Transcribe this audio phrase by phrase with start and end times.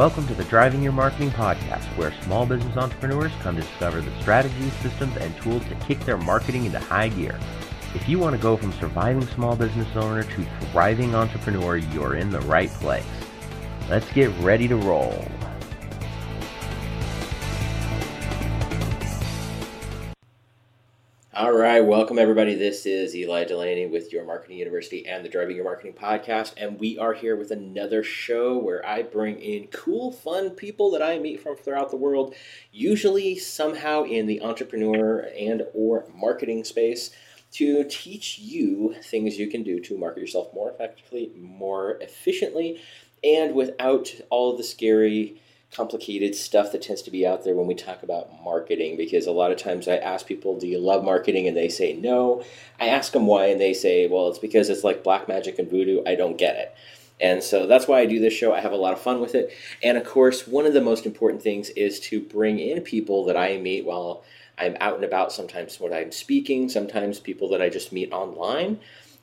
[0.00, 4.10] Welcome to the Driving Your Marketing podcast, where small business entrepreneurs come to discover the
[4.22, 7.38] strategies, systems, and tools to kick their marketing into high gear.
[7.94, 12.30] If you want to go from surviving small business owner to thriving entrepreneur, you're in
[12.30, 13.04] the right place.
[13.90, 15.22] Let's get ready to roll.
[21.32, 22.56] All right, welcome everybody.
[22.56, 26.80] This is Eli Delaney with Your Marketing University and the Driving Your Marketing podcast, and
[26.80, 31.20] we are here with another show where I bring in cool, fun people that I
[31.20, 32.34] meet from throughout the world,
[32.72, 37.12] usually somehow in the entrepreneur and or marketing space
[37.52, 42.82] to teach you things you can do to market yourself more effectively, more efficiently,
[43.22, 45.40] and without all the scary
[45.72, 49.32] complicated stuff that tends to be out there when we talk about marketing because a
[49.32, 51.46] lot of times I ask people, Do you love marketing?
[51.46, 52.44] And they say no.
[52.80, 55.70] I ask them why, and they say, Well, it's because it's like black magic and
[55.70, 56.02] voodoo.
[56.06, 56.74] I don't get it.
[57.20, 58.54] And so that's why I do this show.
[58.54, 59.52] I have a lot of fun with it.
[59.82, 63.36] And of course, one of the most important things is to bring in people that
[63.36, 64.24] I meet while
[64.58, 68.80] I'm out and about, sometimes when I'm speaking, sometimes people that I just meet online.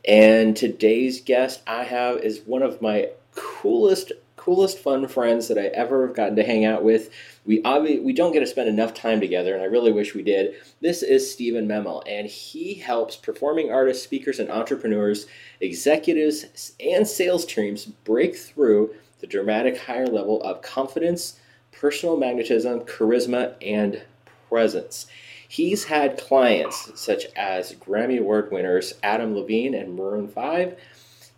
[0.08, 4.12] And today's guest I have is one of my coolest
[4.48, 7.10] coolest fun friends that I ever have gotten to hang out with.
[7.46, 10.24] We obviously we don't get to spend enough time together, and I really wish we
[10.24, 10.56] did.
[10.80, 15.28] This is Steven Memel, and he helps performing artists, speakers, and entrepreneurs,
[15.60, 21.42] executives, and sales teams break through the dramatic higher level of confidence,
[21.74, 24.02] personal magnetism, charisma, and
[24.48, 25.08] presence.
[25.46, 30.78] He's had clients such as Grammy Award winners Adam Levine and Maroon 5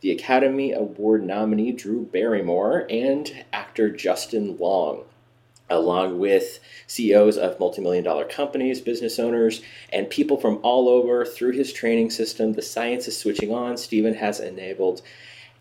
[0.01, 5.03] the Academy Award nominee Drew Barrymore, and actor Justin Long
[5.69, 9.61] along with CEOs of multimillion dollar companies, business owners,
[9.93, 12.53] and people from all over through his training system.
[12.53, 13.77] The science is switching on.
[13.77, 15.01] Steven has enabled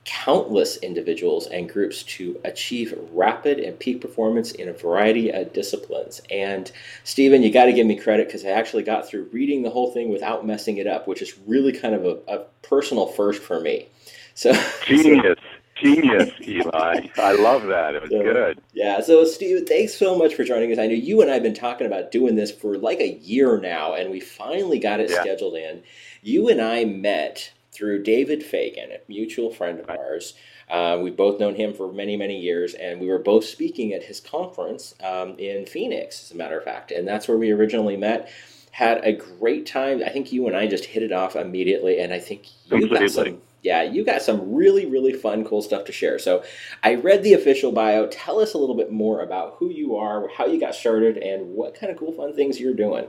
[0.05, 6.23] countless individuals and groups to achieve rapid and peak performance in a variety of disciplines.
[6.31, 6.73] And
[7.05, 9.93] Steven, you got to give me credit because I actually got through reading the whole
[9.93, 13.61] thing without messing it up, which is really kind of a, a personal first for
[13.61, 13.89] me.
[14.39, 14.53] So
[14.87, 15.37] genius.
[15.37, 17.09] So, genius, Eli.
[17.17, 17.97] I love that.
[17.97, 18.61] It was so, good.
[18.73, 19.01] Yeah.
[19.01, 20.79] So, Steve, thanks so much for joining us.
[20.79, 23.59] I know you and I have been talking about doing this for like a year
[23.59, 25.23] now, and we finally got it yeah.
[25.23, 25.83] scheduled in.
[26.23, 30.35] You and I met through David Fagan, a mutual friend of ours.
[30.71, 34.05] Uh, we've both known him for many, many years, and we were both speaking at
[34.05, 36.93] his conference um, in Phoenix, as a matter of fact.
[36.93, 38.31] And that's where we originally met.
[38.71, 40.01] Had a great time.
[40.07, 42.99] I think you and I just hit it off immediately, and I think you Completely.
[43.01, 46.19] got some yeah, you got some really, really fun, cool stuff to share.
[46.19, 46.45] So
[46.83, 48.07] I read the official bio.
[48.07, 51.55] Tell us a little bit more about who you are, how you got started, and
[51.55, 53.07] what kind of cool, fun things you're doing.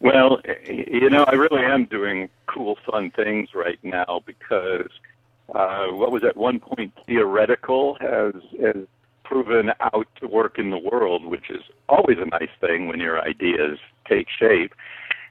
[0.00, 4.90] Well, you know, I really am doing cool, fun things right now because
[5.54, 8.86] uh, what was at one point theoretical has, has
[9.24, 13.20] proven out to work in the world, which is always a nice thing when your
[13.22, 13.78] ideas
[14.08, 14.74] take shape.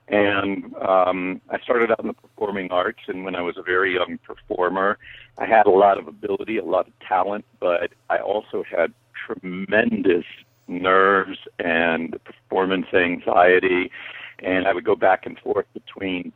[0.07, 3.95] And um, I started out in the performing arts, and when I was a very
[3.95, 4.99] young performer,
[5.39, 8.93] I had a lot of ability, a lot of talent, but I also had
[9.25, 10.25] tremendous
[10.67, 13.91] nerves and performance anxiety.
[14.39, 16.33] And I would go back and forth between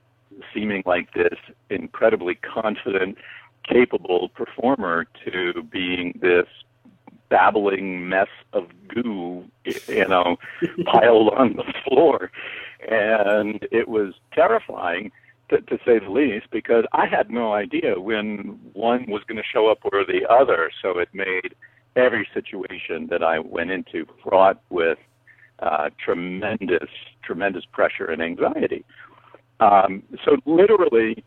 [0.53, 1.37] seeming like this
[1.69, 3.17] incredibly confident,
[3.63, 6.47] capable performer to being this
[7.29, 9.45] babbling mess of goo,
[9.87, 10.37] you know,
[10.85, 12.31] piled on the floor
[12.87, 15.11] and it was terrifying
[15.49, 19.43] to, to say the least because I had no idea when one was going to
[19.43, 20.71] show up or the other.
[20.81, 21.55] So it made
[21.95, 24.99] every situation that I went into fraught with
[25.59, 26.89] uh, tremendous,
[27.23, 28.85] tremendous pressure and anxiety.
[29.59, 31.23] Um, so literally,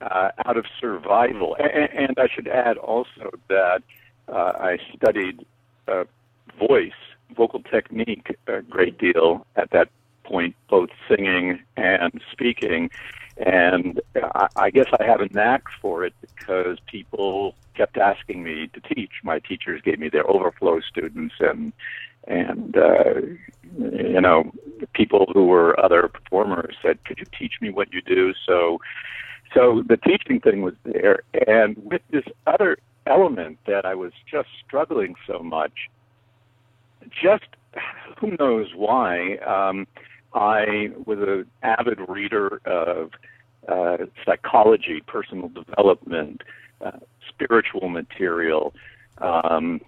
[0.00, 3.82] uh, out of survival, and, and I should add also that
[4.28, 5.44] uh, I studied
[5.88, 6.04] uh,
[6.58, 6.92] voice,
[7.36, 9.88] vocal technique a great deal at that
[10.24, 12.90] point, both singing and speaking.
[13.36, 18.68] And I, I guess I have a knack for it because people kept asking me
[18.68, 19.10] to teach.
[19.22, 21.72] My teachers gave me their overflow students and
[22.26, 23.20] and uh,
[23.76, 24.50] you know
[24.94, 28.80] people who were other performers said, "Could you teach me what you do?" So
[29.52, 34.48] so the teaching thing was there, and with this other element that I was just
[34.66, 35.90] struggling so much,
[37.10, 37.44] just
[38.18, 39.36] who knows why.
[39.38, 39.86] Um,
[40.34, 43.12] I was an avid reader of
[43.68, 46.42] uh, psychology, personal development,
[46.80, 46.98] uh,
[47.28, 48.74] spiritual material,
[49.18, 49.80] um,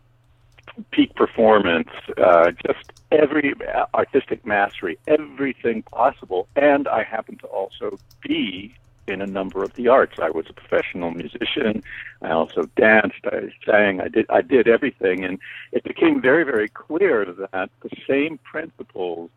[0.91, 1.89] peak performance,
[2.23, 3.55] uh, just every
[3.95, 6.49] artistic mastery, everything possible.
[6.57, 8.75] And I happen to also be
[9.07, 10.19] in a number of the arts.
[10.21, 11.83] I was a professional musician.
[12.23, 13.25] I also danced.
[13.25, 14.01] I sang.
[14.01, 14.27] I did.
[14.29, 15.39] I did everything, and
[15.73, 19.31] it became very, very clear that the same principles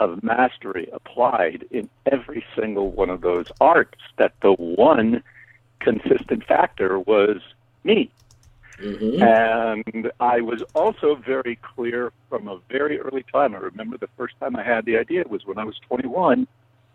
[0.00, 4.00] of mastery applied in every single one of those arts.
[4.18, 5.22] That the one
[5.80, 7.38] consistent factor was
[7.84, 8.10] me.
[8.78, 9.22] Mm-hmm.
[9.22, 13.54] And I was also very clear from a very early time.
[13.54, 16.48] I remember the first time I had the idea was when I was 21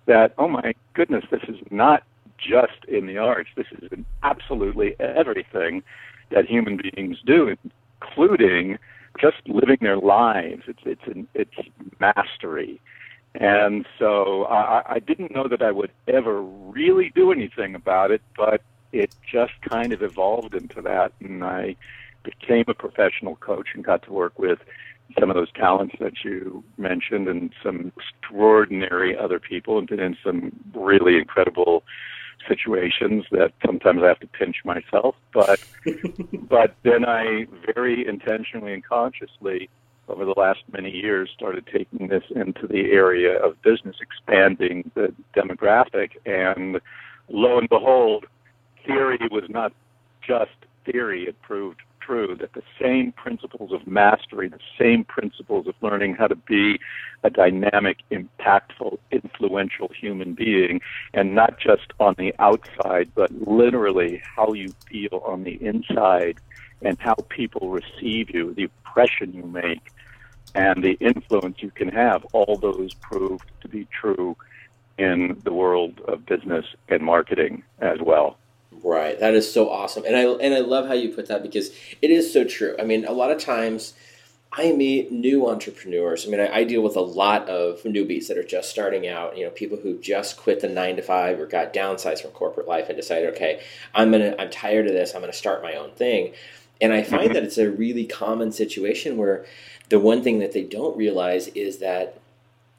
[0.07, 2.03] that, oh my goodness, this is not
[2.37, 3.49] just in the arts.
[3.55, 5.83] This is in absolutely everything
[6.31, 7.55] that human beings do,
[8.01, 8.77] including
[9.19, 10.63] just living their lives.
[10.67, 11.55] It's it's an, it's
[11.99, 12.81] mastery,
[13.35, 18.21] and so I, I didn't know that I would ever really do anything about it,
[18.35, 18.61] but
[18.91, 21.75] it just kind of evolved into that, and I
[22.23, 24.59] became a professional coach and got to work with
[25.19, 30.17] some of those talents that you mentioned and some extraordinary other people and been in
[30.23, 31.83] some really incredible
[32.47, 35.15] situations that sometimes I have to pinch myself.
[35.33, 35.59] But
[36.49, 39.69] but then I very intentionally and consciously
[40.07, 45.13] over the last many years started taking this into the area of business expanding the
[45.35, 46.11] demographic.
[46.25, 46.79] And
[47.29, 48.25] lo and behold
[48.85, 49.73] theory was not
[50.25, 50.51] just
[50.85, 51.23] theory.
[51.23, 56.27] It proved true that the same principles of mastery, the same principles of learning how
[56.27, 56.79] to be
[57.23, 60.79] a dynamic, impactful, influential human being,
[61.13, 66.37] and not just on the outside, but literally how you feel on the inside
[66.81, 69.91] and how people receive you, the impression you make,
[70.55, 74.37] and the influence you can have, all those proved to be true
[74.97, 78.37] in the world of business and marketing as well.
[78.71, 79.19] Right.
[79.19, 80.05] That is so awesome.
[80.05, 81.71] And I and I love how you put that because
[82.01, 82.75] it is so true.
[82.79, 83.93] I mean, a lot of times
[84.51, 86.25] I meet new entrepreneurs.
[86.25, 89.37] I mean, I, I, deal with a lot of newbies that are just starting out.
[89.37, 92.67] You know, people who just quit the nine to five or got downsized from corporate
[92.67, 93.61] life and decided, okay,
[93.93, 95.13] I'm gonna, I'm tired of this.
[95.13, 96.33] I'm gonna start my own thing.
[96.79, 97.33] And I find mm-hmm.
[97.33, 99.45] that it's a really common situation where
[99.89, 102.19] the one thing that they don't realize is that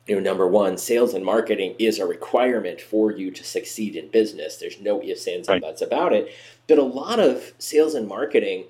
[0.09, 4.09] you know, number one, sales and marketing is a requirement for you to succeed in
[4.09, 4.57] business.
[4.57, 6.35] There's no ifs, ands, and buts about it.
[6.67, 8.65] But a lot of sales and marketing,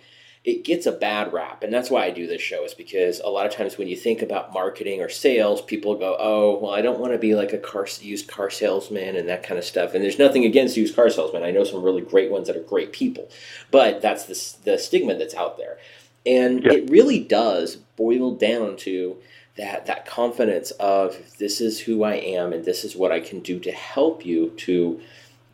[0.44, 1.62] it gets a bad rap.
[1.62, 3.96] And that's why I do this show, is because a lot of times when you
[3.96, 7.52] think about marketing or sales, people go, oh, well, I don't want to be like
[7.52, 9.94] a car used car salesman and that kind of stuff.
[9.94, 11.44] And there's nothing against used car salesmen.
[11.44, 13.28] I know some really great ones that are great people.
[13.70, 15.78] But that's the, the stigma that's out there.
[16.26, 16.72] And yep.
[16.72, 19.18] it really does boil down to
[19.58, 23.40] that that confidence of this is who I am and this is what I can
[23.40, 25.00] do to help you to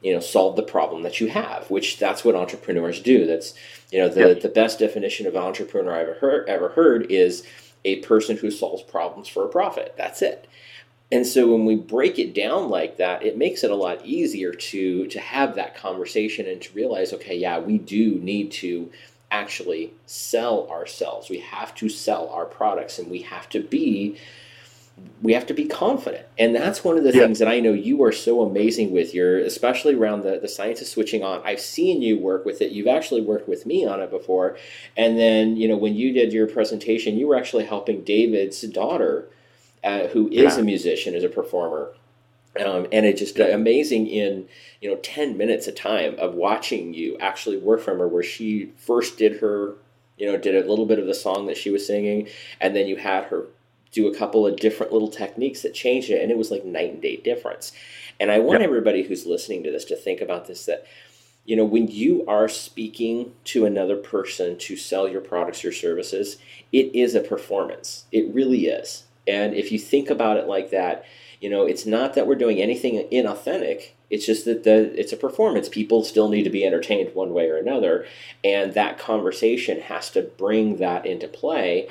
[0.03, 3.27] you know solve the problem that you have which that's what entrepreneurs do.
[3.27, 3.55] That's
[3.91, 7.45] you know the, the best definition of entrepreneur I've ever heard, ever heard is
[7.85, 9.95] a person who solves problems for a profit.
[9.97, 10.47] That's it.
[11.13, 14.53] And so when we break it down like that it makes it a lot easier
[14.53, 18.91] to to have that conversation and to realize okay yeah we do need to
[19.35, 21.29] actually sell ourselves.
[21.29, 24.17] We have to sell our products and we have to be
[25.23, 26.25] we have to be confident.
[26.39, 27.23] And that's one of the yeah.
[27.23, 29.13] things that I know you are so amazing with.
[29.13, 31.43] You're especially around the, the science of switching on.
[31.45, 32.71] I've seen you work with it.
[32.71, 34.57] You've actually worked with me on it before.
[34.97, 39.29] And then, you know, when you did your presentation, you were actually helping David's daughter,
[39.83, 40.61] uh, who is yeah.
[40.61, 41.93] a musician, is a performer.
[42.59, 44.49] Um, and it's just amazing in
[44.81, 48.71] you know 10 minutes of time of watching you actually work from her where she
[48.77, 49.75] first did her
[50.19, 52.29] you know did a little bit of the song that she was singing
[52.61, 53.47] and then you had her
[53.91, 56.93] do a couple of different little techniques that changed it and it was like night
[56.93, 57.73] and day difference.
[58.21, 60.87] And i want everybody who's listening to this to think about this that
[61.45, 66.39] you know when you are speaking to another person to sell your products or services
[66.75, 68.07] it is a performance.
[68.11, 69.05] It really is.
[69.29, 71.05] And if you think about it like that
[71.45, 73.91] you know, it's not that we're doing anything inauthentic.
[74.09, 75.69] It's just that the it's a performance.
[75.69, 78.07] People still need to be entertained one way or another,
[78.43, 81.87] and that conversation has to bring that into play.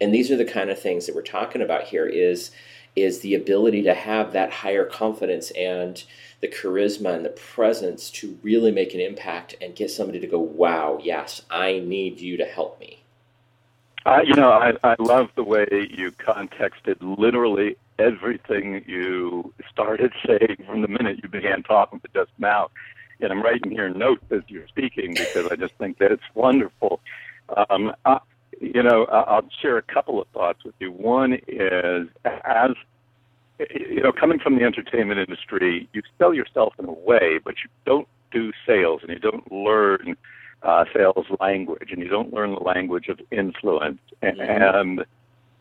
[0.00, 2.50] And these are the kind of things that we're talking about here is
[2.96, 6.02] is the ability to have that higher confidence and
[6.40, 10.40] the charisma and the presence to really make an impact and get somebody to go,
[10.40, 13.04] wow, yes, I need you to help me.
[14.04, 20.64] Uh, you know, I, I love the way you contexted literally everything you started saying
[20.66, 22.70] from the minute you began talking to just now.
[23.20, 27.00] And I'm writing here notes as you're speaking because I just think that it's wonderful.
[27.70, 28.18] Um, I,
[28.60, 30.92] you know, I'll share a couple of thoughts with you.
[30.92, 32.72] One is as
[33.58, 37.70] you know, coming from the entertainment industry, you sell yourself in a way, but you
[37.86, 40.16] don't do sales and you don't learn
[40.62, 44.00] uh, sales language and you don't learn the language of influence.
[44.20, 44.78] And, mm-hmm.
[44.78, 45.04] and,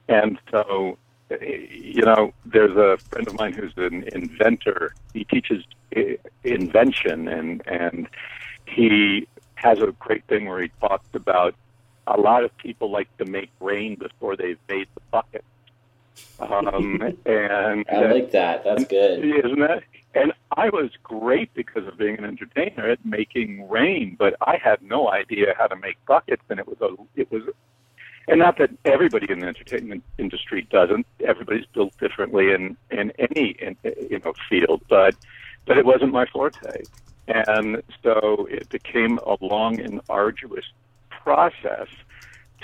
[0.10, 0.98] and so
[1.30, 4.94] you know, there's a friend of mine who's an inventor.
[5.14, 5.64] He teaches
[6.44, 8.08] invention, and and
[8.66, 11.56] he has a great thing where he talks about
[12.08, 15.44] a lot of people like to make rain before they've made the bucket.
[16.40, 18.64] Um, and I like that.
[18.64, 19.84] That's good, isn't it?
[20.14, 24.82] And I was great because of being an entertainer at making rain, but I had
[24.82, 27.44] no idea how to make buckets, and it was a it was
[28.28, 31.06] and not that everybody in the entertainment industry doesn't.
[31.26, 35.16] Everybody's built differently in in any in, you know field, but
[35.66, 36.88] but it wasn't my forte,
[37.28, 40.66] and so it became a long and arduous
[41.10, 41.88] process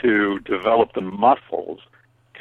[0.02, 1.80] to develop the muscles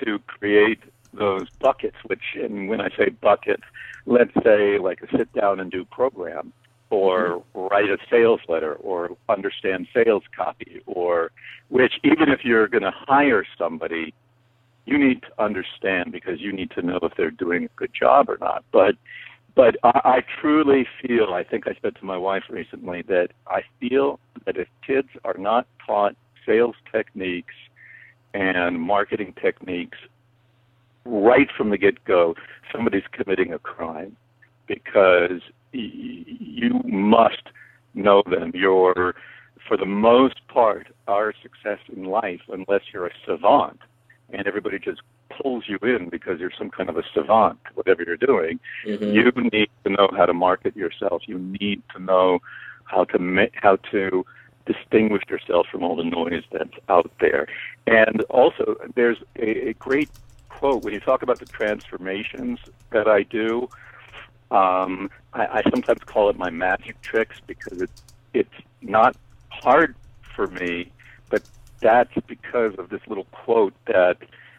[0.04, 0.80] to create
[1.12, 1.96] those buckets.
[2.06, 3.64] Which, and when I say buckets,
[4.06, 6.52] let's say like a sit down and do program
[6.90, 7.60] or mm-hmm.
[7.60, 11.30] write a sales letter or understand sales copy or
[11.68, 14.12] which even if you're going to hire somebody
[14.86, 18.28] you need to understand because you need to know if they're doing a good job
[18.28, 18.64] or not.
[18.72, 18.96] But
[19.54, 23.62] but I, I truly feel i think i said to my wife recently that i
[23.78, 26.14] feel that if kids are not taught
[26.46, 27.54] sales techniques
[28.34, 29.98] and marketing techniques
[31.04, 32.34] right from the get go
[32.72, 34.16] somebody's committing a crime
[34.66, 35.40] because
[35.72, 37.42] you must
[37.94, 38.52] know them.
[38.54, 39.14] You're,
[39.66, 43.80] for the most part, our success in life, unless you're a savant
[44.32, 45.00] and everybody just
[45.30, 49.04] pulls you in because you're some kind of a savant, whatever you're doing, mm-hmm.
[49.04, 51.22] you need to know how to market yourself.
[51.26, 52.40] You need to know
[52.84, 54.24] how to ma- how to
[54.66, 57.46] distinguish yourself from all the noise that's out there.
[57.86, 60.10] And also, there's a, a great
[60.48, 62.58] quote when you talk about the transformations
[62.90, 63.68] that I do.
[64.50, 68.02] Um, I, I sometimes call it my magic tricks because it's
[68.34, 69.16] it's not
[69.48, 69.94] hard
[70.34, 70.90] for me,
[71.28, 71.42] but
[71.80, 74.16] that's because of this little quote that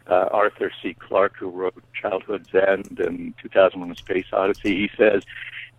[0.08, 0.94] uh, Arthur C.
[0.94, 5.22] Clarke, who wrote Childhood's End and 2001: A Space Odyssey, he says,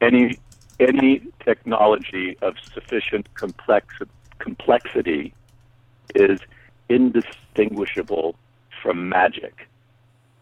[0.02, 0.38] any
[0.80, 3.96] any technology of sufficient complex
[4.40, 5.34] complexity
[6.16, 6.40] is
[6.90, 8.36] indistinguishable
[8.82, 9.68] from magic.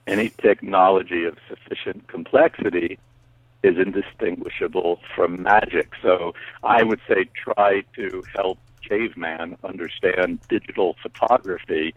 [0.08, 2.98] Any technology of sufficient complexity
[3.64, 5.92] is indistinguishable from magic.
[6.02, 11.94] So I would say try to help caveman understand digital photography.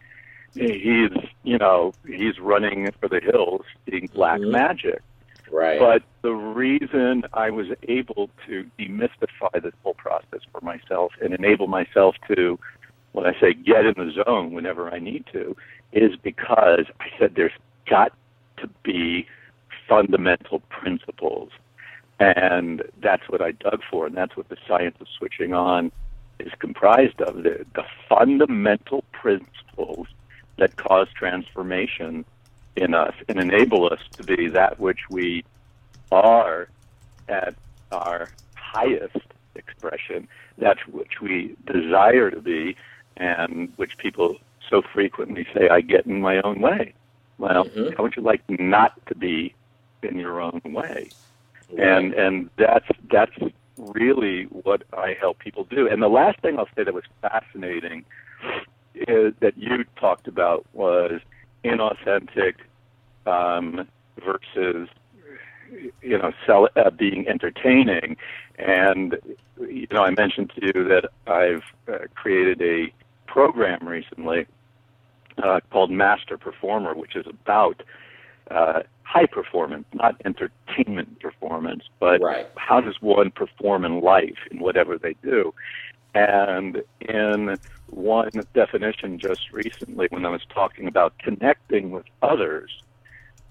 [0.54, 1.10] He's,
[1.42, 4.52] you know, he's running for the hills seeing black mm-hmm.
[4.52, 5.02] magic.
[5.50, 5.78] Right.
[5.78, 11.66] But the reason I was able to demystify this whole process for myself and enable
[11.66, 12.58] myself to,
[13.12, 15.56] when I say get in the zone whenever I need to,
[15.92, 17.52] is because I said there's
[17.88, 18.12] got
[18.58, 19.26] to be
[19.88, 21.50] fundamental principles.
[22.20, 25.90] And that's what I dug for, and that's what the science of switching on
[26.38, 30.06] is comprised of the, the fundamental principles
[30.58, 32.24] that cause transformation
[32.76, 35.44] in us and enable us to be that which we
[36.12, 36.68] are
[37.28, 37.54] at
[37.92, 39.16] our highest
[39.54, 42.76] expression, that which we desire to be,
[43.16, 44.36] and which people
[44.68, 46.94] so frequently say, I get in my own way.
[47.38, 47.94] Well, mm-hmm.
[47.96, 49.54] how would you like not to be
[50.04, 51.10] in your own way.
[51.78, 53.32] And and that's that's
[53.76, 55.88] really what I help people do.
[55.88, 58.04] And the last thing I'll say that was fascinating
[58.94, 61.20] is that you talked about was
[61.64, 62.54] inauthentic
[63.26, 63.88] um,
[64.24, 64.88] versus
[66.02, 68.16] you know sell, uh, being entertaining.
[68.58, 69.18] And
[69.58, 72.92] you know I mentioned to you that I've uh, created a
[73.26, 74.46] program recently
[75.42, 77.82] uh, called Master Performer, which is about
[78.50, 82.48] uh, high performance, not entertainment performance, but right.
[82.56, 85.54] how does one perform in life in whatever they do?
[86.14, 87.56] And in
[87.86, 92.70] one definition just recently, when I was talking about connecting with others,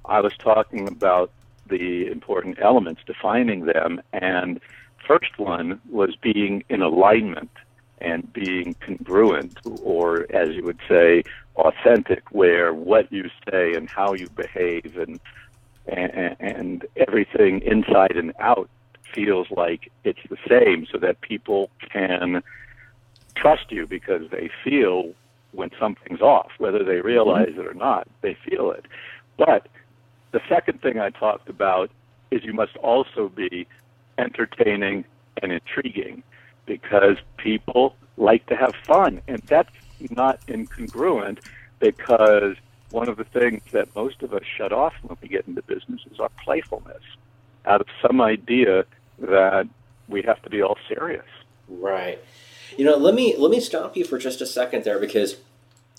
[0.06, 1.32] I was talking about
[1.70, 4.60] the important elements, defining them, and
[5.08, 7.52] first one was being in alignment
[8.00, 11.24] and being congruent, or as you would say,
[11.56, 15.20] authentic, where what you say and how you behave and
[15.88, 18.70] and, and everything inside and out
[19.14, 22.42] feels like it's the same, so that people can
[23.36, 25.14] trust you because they feel
[25.52, 27.62] when something's off, whether they realize mm-hmm.
[27.62, 28.86] it or not, they feel it.
[29.38, 29.68] But
[30.32, 31.92] the second thing I talked about
[32.32, 33.68] is you must also be
[34.18, 35.06] entertaining
[35.42, 36.24] and intriguing
[36.66, 39.22] because people like to have fun.
[39.28, 39.72] And that's
[40.10, 41.40] not incongruent
[41.80, 42.56] because
[42.94, 46.02] one of the things that most of us shut off when we get into business
[46.12, 47.02] is our playfulness
[47.66, 48.86] out of some idea
[49.18, 49.68] that
[50.08, 51.26] we have to be all serious.
[51.68, 52.20] Right.
[52.78, 55.38] You know, let me let me stop you for just a second there because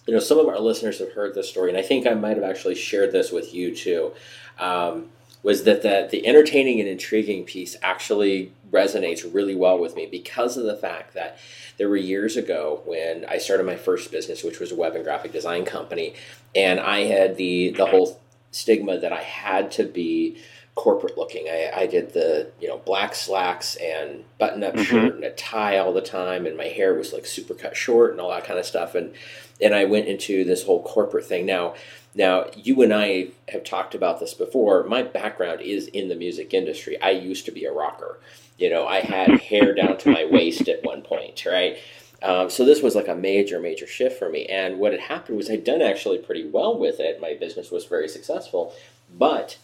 [0.06, 2.36] you know, some of our listeners have heard this story, and I think I might
[2.36, 4.12] have actually shared this with you too.
[4.58, 5.06] Um,
[5.44, 10.56] was that the, the entertaining and intriguing piece actually resonates really well with me because
[10.56, 11.38] of the fact that
[11.76, 15.04] there were years ago when I started my first business, which was a web and
[15.04, 16.14] graphic design company,
[16.56, 18.20] and I had the the whole
[18.52, 20.38] stigma that I had to be
[20.76, 21.46] corporate looking.
[21.48, 24.84] I, I did the you know black slacks and button up mm-hmm.
[24.84, 28.12] shirt and a tie all the time, and my hair was like super cut short
[28.12, 28.94] and all that kind of stuff.
[28.94, 29.12] And
[29.60, 31.44] and I went into this whole corporate thing.
[31.44, 31.74] Now
[32.14, 34.85] now you and I have talked about this before.
[34.85, 37.00] My background is in the music industry.
[37.00, 38.18] I used to be a rocker.
[38.59, 41.78] You know, I had hair down to my waist at one point, right?
[42.23, 44.47] Um, so this was like a major, major shift for me.
[44.47, 47.21] And what had happened was I'd done actually pretty well with it.
[47.21, 48.75] My business was very successful,
[49.16, 49.59] but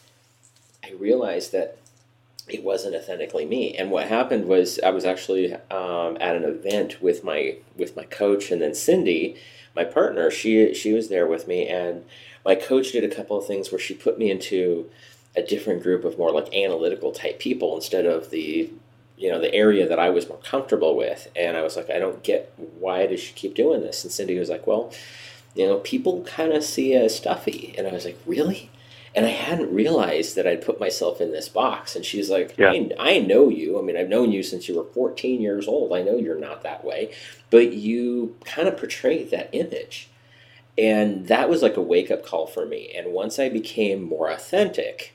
[0.85, 1.79] I realized that
[2.49, 3.75] it wasn't authentically me.
[3.77, 8.05] And what happened was I was actually um, at an event with my with my
[8.05, 9.37] coach, and then Cindy,
[9.75, 12.05] my partner, she she was there with me, and
[12.45, 14.91] my coach did a couple of things where she put me into
[15.37, 18.71] a different group of more like analytical type people instead of the
[19.17, 21.31] you know the area that I was more comfortable with.
[21.37, 24.03] And I was like, I don't get why does she keep doing this?
[24.03, 24.93] And Cindy was like, well,
[25.55, 27.75] you know, people kind of see as stuffy.
[27.77, 28.71] And I was like, really?
[29.15, 31.97] and I hadn't realized that I'd put myself in this box.
[31.97, 32.71] And she's like, yeah.
[32.71, 33.79] I, I, know you.
[33.79, 35.93] I mean, I've known you since you were 14 years old.
[35.93, 37.13] I know you're not that way,
[37.51, 40.09] but you kind of portray that image.
[40.81, 42.91] And that was like a wake up call for me.
[42.97, 45.15] And once I became more authentic,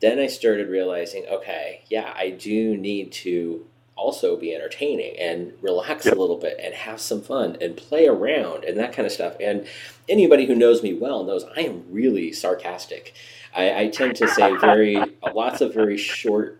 [0.00, 6.06] then I started realizing, okay, yeah, I do need to also be entertaining and relax
[6.06, 6.16] yep.
[6.16, 9.36] a little bit and have some fun and play around and that kind of stuff.
[9.38, 9.66] And
[10.08, 13.14] anybody who knows me well knows I am really sarcastic.
[13.54, 14.96] I, I tend to say very
[15.34, 16.58] lots of very short,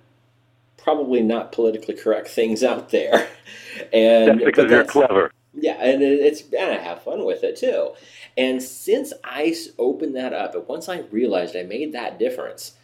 [0.76, 3.28] probably not politically correct things out there.
[3.92, 5.30] And that's because you're clever.
[5.58, 7.92] Yeah, and it's and I have fun with it too.
[8.36, 12.74] And since I opened that up, and once I realized I made that difference,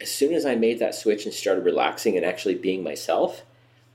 [0.00, 3.42] as soon as I made that switch and started relaxing and actually being myself,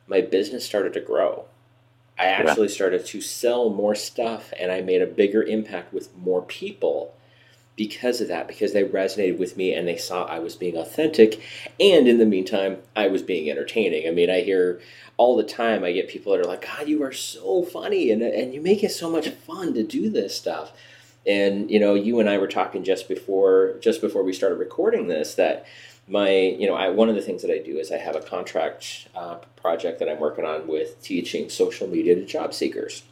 [0.08, 1.46] my business started to grow.
[2.18, 6.42] I actually started to sell more stuff and I made a bigger impact with more
[6.42, 7.14] people
[7.80, 11.42] because of that, because they resonated with me and they saw I was being authentic.
[11.80, 14.06] And in the meantime, I was being entertaining.
[14.06, 14.82] I mean, I hear
[15.16, 18.22] all the time, I get people that are like, God, you are so funny and,
[18.22, 20.74] and you make it so much fun to do this stuff.
[21.26, 25.08] And, you know, you and I were talking just before, just before we started recording
[25.08, 25.66] this that
[26.06, 28.20] my you know I, one of the things that i do is i have a
[28.20, 33.04] contract uh, project that i'm working on with teaching social media to job seekers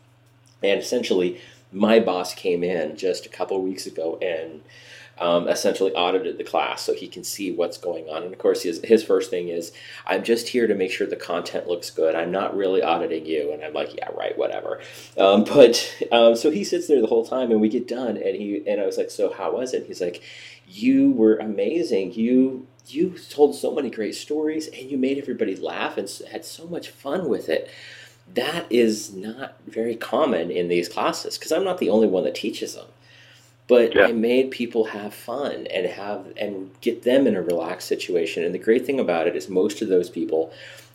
[0.64, 1.40] and essentially
[1.72, 4.62] my boss came in just a couple weeks ago and
[5.20, 8.24] um, essentially audited the class so he can see what's going on.
[8.24, 9.72] And of course his, his first thing is
[10.06, 12.16] i'm just here to make sure the content looks good.
[12.16, 13.52] I'm not really auditing you.
[13.52, 14.80] And i'm like yeah right whatever.
[15.18, 18.36] Um, but um, so he sits there the whole time and we get done and
[18.36, 19.88] he and i was like so how was it?
[19.88, 20.22] He's like
[20.68, 22.14] you were amazing.
[22.14, 26.68] You you told so many great stories and you made everybody laugh and had so
[26.68, 27.70] much fun with it.
[28.34, 32.36] That is not very common in these classes because I'm not the only one that
[32.36, 32.88] teaches them.
[33.68, 34.06] But yeah.
[34.06, 38.44] I made people have fun and have and get them in a relaxed situation.
[38.44, 40.54] And the great thing about it is most of those people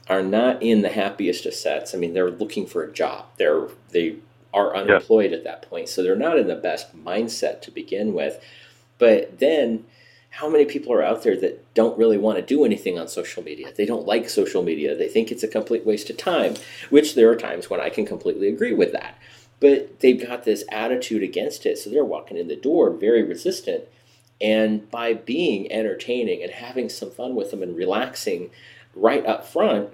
[0.09, 1.95] are not in the happiest of sets.
[1.95, 3.27] I mean, they're looking for a job.
[3.37, 4.17] They're they
[4.55, 5.39] are unemployed yeah.
[5.39, 8.43] at that point, so they're not in the best mindset to begin with.
[8.99, 9.85] But then
[10.33, 13.43] how many people are out there that don't really want to do anything on social
[13.43, 13.71] media?
[13.77, 14.97] They don't like social media.
[14.97, 16.55] They think it's a complete waste of time,
[16.89, 19.19] which there are times when I can completely agree with that.
[19.61, 23.85] But they've got this attitude against it, so they're walking in the door very resistant.
[24.41, 28.51] And by being entertaining and having some fun with them and relaxing
[28.95, 29.91] right up front,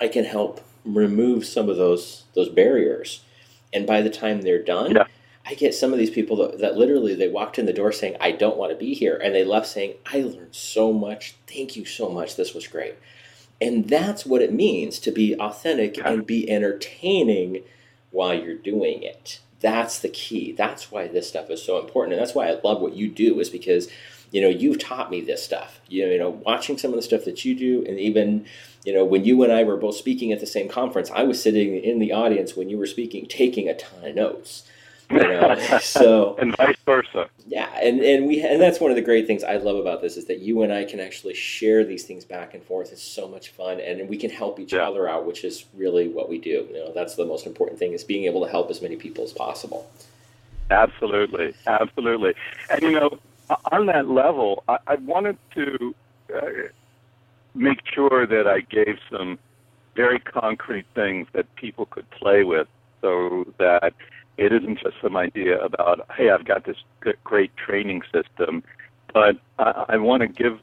[0.00, 3.22] I can help remove some of those those barriers.
[3.72, 5.06] And by the time they're done, yeah
[5.46, 8.16] I get some of these people that, that, literally they walked in the door saying,
[8.20, 9.20] I don't want to be here.
[9.22, 11.34] And they left saying, I learned so much.
[11.46, 12.36] Thank you so much.
[12.36, 12.94] This was great.
[13.60, 17.62] And that's what it means to be authentic and be entertaining
[18.10, 19.40] while you're doing it.
[19.60, 20.52] That's the key.
[20.52, 22.14] That's why this stuff is so important.
[22.14, 23.88] And that's why I love what you do, is because,
[24.30, 25.80] you know, you've taught me this stuff.
[25.88, 28.46] You know, you know, watching some of the stuff that you do, and even,
[28.84, 31.42] you know, when you and I were both speaking at the same conference, I was
[31.42, 34.64] sitting in the audience when you were speaking, taking a ton of notes
[35.10, 35.56] you know?
[35.80, 37.28] so and vice versa.
[37.46, 40.16] Yeah, and and we and that's one of the great things I love about this
[40.16, 42.92] is that you and I can actually share these things back and forth.
[42.92, 44.88] It's so much fun, and we can help each yeah.
[44.88, 46.66] other out, which is really what we do.
[46.70, 49.24] You know, that's the most important thing is being able to help as many people
[49.24, 49.90] as possible.
[50.70, 52.34] Absolutely, absolutely,
[52.70, 53.18] and you know,
[53.72, 55.94] on that level, I, I wanted to
[56.34, 56.40] uh,
[57.54, 59.38] make sure that I gave some
[59.94, 62.68] very concrete things that people could play with,
[63.02, 63.92] so that
[64.36, 66.76] It isn't just some idea about, hey, I've got this
[67.22, 68.64] great training system,
[69.12, 70.60] but I, I want to give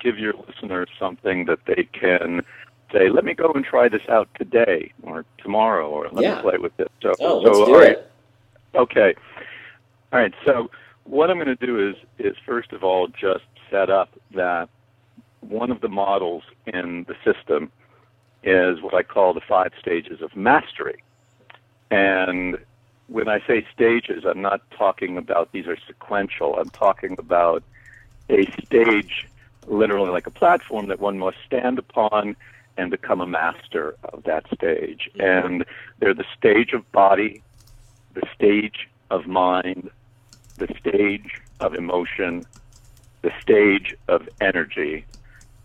[0.00, 2.44] give your listeners something that they can
[2.92, 6.36] say, let me go and try this out today or tomorrow, or let yeah.
[6.36, 6.88] me play with this.
[7.00, 8.10] So, oh, let's so, do it.
[8.74, 9.14] Okay.
[10.12, 10.34] All right.
[10.44, 10.70] So
[11.04, 14.68] what I'm going to do is is first of all just set up that
[15.40, 17.70] one of the models in the system
[18.42, 21.02] is what I call the five stages of mastery.
[21.90, 22.58] And
[23.08, 26.56] when I say stages, I'm not talking about these are sequential.
[26.58, 27.62] I'm talking about
[28.28, 29.28] a stage,
[29.66, 32.36] literally like a platform that one must stand upon
[32.76, 35.10] and become a master of that stage.
[35.18, 35.64] And
[35.98, 37.42] they're the stage of body,
[38.14, 39.90] the stage of mind,
[40.56, 42.46] the stage of emotion,
[43.22, 45.04] the stage of energy,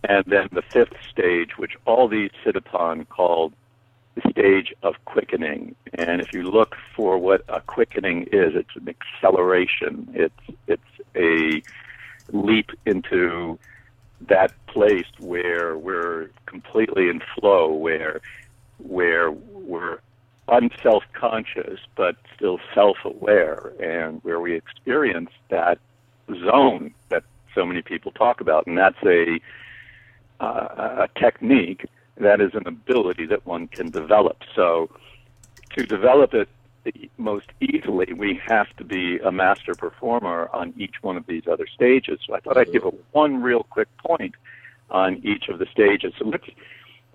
[0.04, 3.54] and then the fifth stage, which all these sit upon, called
[4.24, 5.76] the stage of quickening.
[5.94, 10.10] And if you look for what a quickening is, it's an acceleration.
[10.14, 10.82] It's it's
[11.16, 11.62] a
[12.32, 13.58] leap into
[14.22, 18.22] that place where we're completely in flow, where
[18.78, 20.00] where we're
[20.48, 25.80] unself conscious but still self aware, and where we experience that
[26.44, 27.24] zone that
[27.56, 29.40] so many people talk about, and that's a
[30.40, 31.86] uh, a technique
[32.20, 34.38] that is an ability that one can develop.
[34.56, 34.90] So,
[35.76, 36.50] to develop it
[37.18, 41.68] most easily, we have to be a master performer on each one of these other
[41.68, 42.20] stages.
[42.26, 44.36] So, I thought I'd give a one real quick point
[44.90, 46.14] on each of the stages.
[46.18, 46.46] So, let's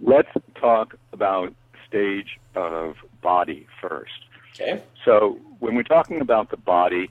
[0.01, 1.55] let's talk about
[1.87, 4.13] stage of body first.
[4.55, 4.83] Okay.
[5.05, 7.11] So, when we're talking about the body,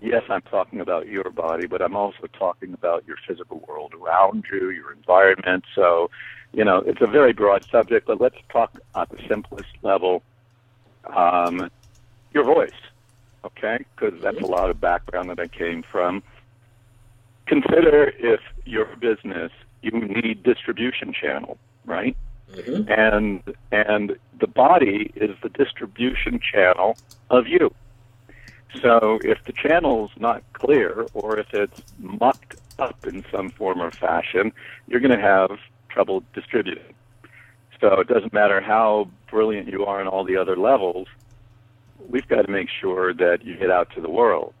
[0.00, 4.44] yes, I'm talking about your body, but I'm also talking about your physical world around
[4.50, 5.64] you, your environment.
[5.74, 6.10] So,
[6.52, 10.22] you know, it's a very broad subject, but let's talk at the simplest level.
[11.14, 11.70] Um,
[12.32, 12.70] your voice,
[13.44, 13.84] okay?
[13.94, 16.22] Because that's a lot of background that I came from.
[17.46, 22.16] Consider if your business, you need distribution channel, right?
[22.52, 22.90] Mm-hmm.
[22.90, 26.96] And and the body is the distribution channel
[27.30, 27.72] of you.
[28.82, 33.90] So if the channel's not clear or if it's mucked up in some form or
[33.90, 34.52] fashion,
[34.86, 36.94] you're going to have trouble distributing.
[37.80, 41.08] So it doesn't matter how brilliant you are in all the other levels,
[42.08, 44.54] we've got to make sure that you get out to the world.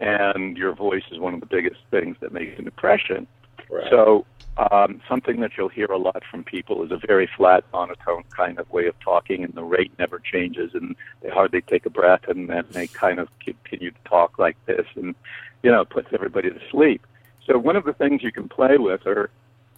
[0.00, 3.26] And your voice is one of the biggest things that makes an impression.
[3.70, 3.88] Right.
[3.90, 8.24] So um, something that you'll hear a lot from people is a very flat, monotone
[8.36, 11.90] kind of way of talking, and the rate never changes, and they hardly take a
[11.90, 15.14] breath, and then they kind of continue to talk like this, and
[15.62, 17.06] you know, it puts everybody to sleep.
[17.46, 19.30] So one of the things you can play with are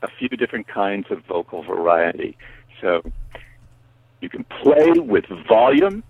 [0.03, 2.37] a few different kinds of vocal variety.
[2.81, 3.03] So
[4.21, 6.03] you can play with volume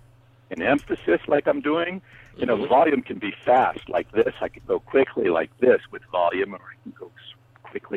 [0.49, 2.01] and emphasis, like I'm doing.
[2.37, 2.67] You know, mm-hmm.
[2.67, 4.33] volume can be fast, like this.
[4.41, 7.09] I can go quickly, like this, with volume, or I can go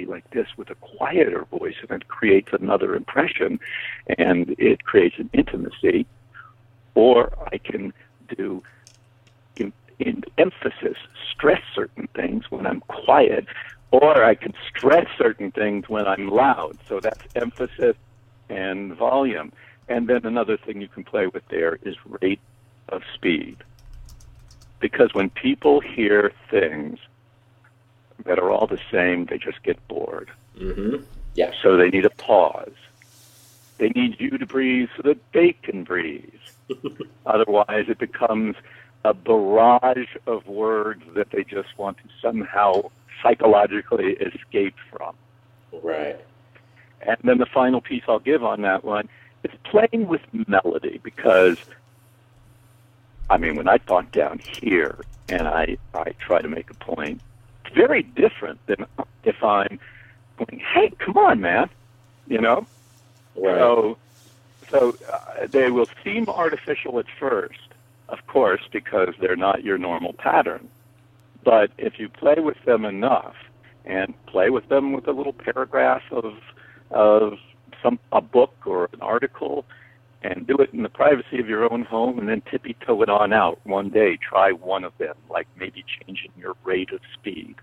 [0.07, 3.61] like this with a quieter voice, and it creates another impression,
[4.19, 6.07] and it creates an intimacy.
[6.95, 7.93] Or I can
[8.37, 8.63] do
[9.57, 10.97] in, in emphasis,
[11.33, 13.47] stress certain things when I'm quiet,
[13.91, 16.79] or I can stress certain things when I'm loud.
[16.89, 17.97] So that's emphasis
[18.49, 19.53] and volume.
[19.89, 22.41] And then another thing you can play with there is rate
[22.89, 23.57] of speed.
[24.81, 26.99] Because when people hear things
[28.25, 30.31] that are all the same, they just get bored.
[30.59, 31.05] Mm-hmm.
[31.35, 31.53] Yeah.
[31.63, 32.75] So they need a pause.
[33.79, 36.33] They need you to breathe so that they can breathe.
[37.27, 38.57] Otherwise, it becomes
[39.05, 42.91] a barrage of words that they just want to somehow
[43.23, 45.15] psychologically escape from.
[45.83, 46.19] Right.
[47.03, 49.09] And then the final piece I'll give on that one
[49.45, 51.59] is playing with melody because,
[53.31, 57.21] I mean, when I talk down here and I, I try to make a point,
[57.75, 58.87] very different than
[59.25, 59.79] if I'm
[60.39, 61.69] going, "Hey, come on, man,"
[62.27, 62.67] you know.
[63.37, 63.59] Right.
[63.59, 63.99] So,
[64.71, 67.75] so uh, they will seem artificial at first,
[68.09, 70.69] of course, because they're not your normal pattern.
[71.45, 73.35] But if you play with them enough,
[73.85, 76.35] and play with them with a little paragraph of
[76.91, 77.35] of
[77.83, 79.65] some a book or an article,
[80.23, 83.09] and do it in the privacy of your own home and then tippy toe it
[83.09, 83.61] on out.
[83.65, 87.55] One day, try one of them, like maybe changing your rate of speed.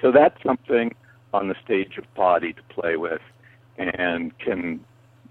[0.00, 0.94] So that's something
[1.32, 3.20] on the stage of body to play with
[3.76, 4.80] and can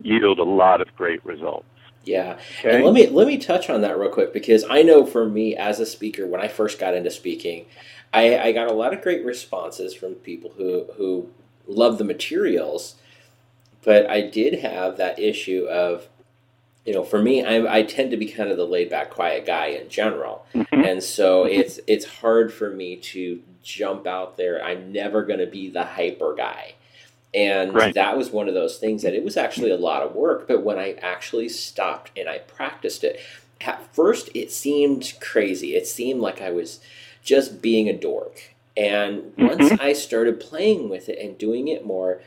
[0.02, 1.66] yield a lot of great results.
[2.04, 2.40] Yeah.
[2.60, 2.78] Okay.
[2.78, 5.56] And let me let me touch on that real quick because I know for me
[5.56, 7.66] as a speaker, when I first got into speaking,
[8.14, 11.30] I, I got a lot of great responses from people who who
[11.68, 12.96] love the materials,
[13.84, 16.08] but I did have that issue of
[16.90, 19.46] you know, for me, I, I tend to be kind of the laid back, quiet
[19.46, 20.84] guy in general, Mhm.
[20.88, 24.60] and so it's it's hard for me to jump out there.
[24.64, 26.74] I'm never going to be the hyper guy,
[27.32, 27.94] and Right.
[27.94, 30.48] that was one of those things that it was actually a lot of work.
[30.48, 33.20] But when I actually stopped and I practiced it,
[33.62, 35.76] at first it seemed crazy.
[35.76, 36.80] It seemed like I was
[37.24, 38.42] just being a dork.
[38.76, 42.20] And once I started playing with it and doing it more,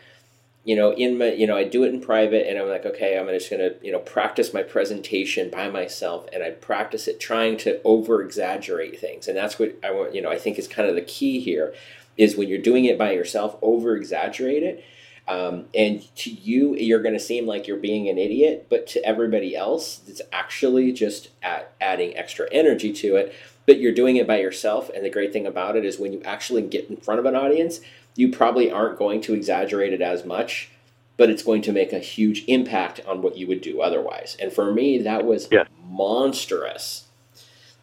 [0.64, 3.18] you know, in my, you know, I do it in private and I'm like, okay,
[3.18, 7.18] I'm just going to, you know, practice my presentation by myself and I practice it
[7.18, 9.26] trying to over exaggerate things.
[9.26, 11.74] And that's what I want, you know, I think is kind of the key here
[12.16, 14.84] is when you're doing it by yourself, over exaggerate it.
[15.26, 19.04] Um, and to you, you're going to seem like you're being an idiot, but to
[19.04, 23.34] everybody else, it's actually just at adding extra energy to it.
[23.64, 24.90] But you're doing it by yourself.
[24.94, 27.36] And the great thing about it is when you actually get in front of an
[27.36, 27.80] audience,
[28.14, 30.70] you probably aren't going to exaggerate it as much,
[31.16, 34.36] but it's going to make a huge impact on what you would do otherwise.
[34.40, 35.64] And for me, that was Yeah.
[35.88, 37.04] monstrous.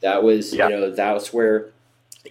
[0.02, 0.70] That was, Yeah.
[0.70, 1.72] you know, that was where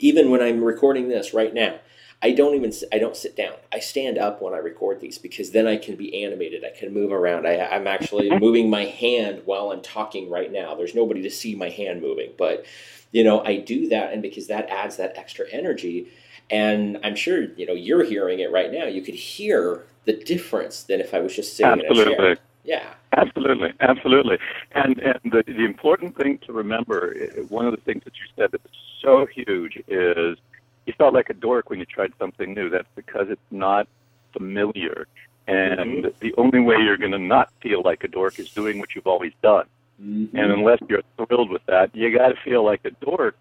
[0.01, 1.77] even when I'm recording this right now,
[2.21, 3.55] I don't even I don't sit down.
[3.73, 6.65] I stand up when I record these because then I can be animated.
[6.65, 7.47] I can move around.
[7.47, 8.41] I, I'm actually mm-hmm.
[8.41, 10.75] moving my hand while I'm talking right now.
[10.75, 12.67] There's nobody to see my hand moving, but
[13.13, 16.09] you know I do that, and because that adds that extra energy.
[16.51, 18.87] And I'm sure you know you're hearing it right now.
[18.87, 22.15] You could hear the difference than if I was just sitting in a Absolutely.
[22.17, 22.37] chair.
[22.65, 22.95] Yeah.
[23.13, 24.39] Absolutely, absolutely.
[24.73, 27.15] And and the, the important thing to remember,
[27.49, 28.65] one of the things that you said that's
[29.01, 30.39] so huge is
[30.87, 32.69] you felt like a dork when you tried something new.
[32.69, 33.89] That's because it's not
[34.33, 35.07] familiar.
[35.47, 38.95] And the only way you're going to not feel like a dork is doing what
[38.95, 39.65] you've always done.
[40.03, 40.35] Mhm.
[40.35, 43.37] And unless you're thrilled with that, you got to feel like a dork.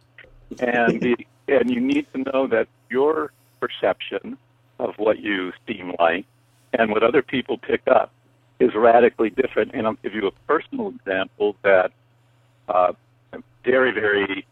[0.60, 1.16] And the,
[1.48, 4.38] and you need to know that your perception
[4.80, 6.26] of what you seem like
[6.74, 8.12] and what other people pick up
[8.60, 9.72] is radically different.
[9.74, 11.92] And I'll give you a personal example that
[12.68, 12.94] uh,
[13.64, 14.46] very very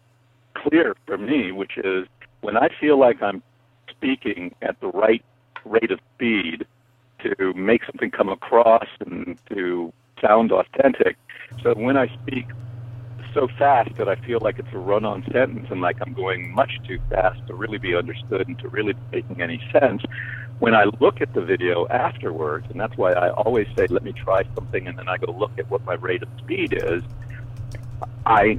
[0.54, 2.06] clear for me, which is
[2.40, 3.42] when I feel like I'm
[3.90, 5.24] speaking at the right
[5.64, 6.66] rate of speed
[7.22, 11.16] to make something come across and to sound authentic.
[11.62, 12.46] So when I speak
[13.36, 16.80] so fast that I feel like it's a run-on sentence and like I'm going much
[16.88, 20.02] too fast to really be understood and to really be making any sense.
[20.58, 24.12] When I look at the video afterwards, and that's why I always say, let me
[24.12, 27.02] try something, and then I go look at what my rate of speed is,
[28.24, 28.58] I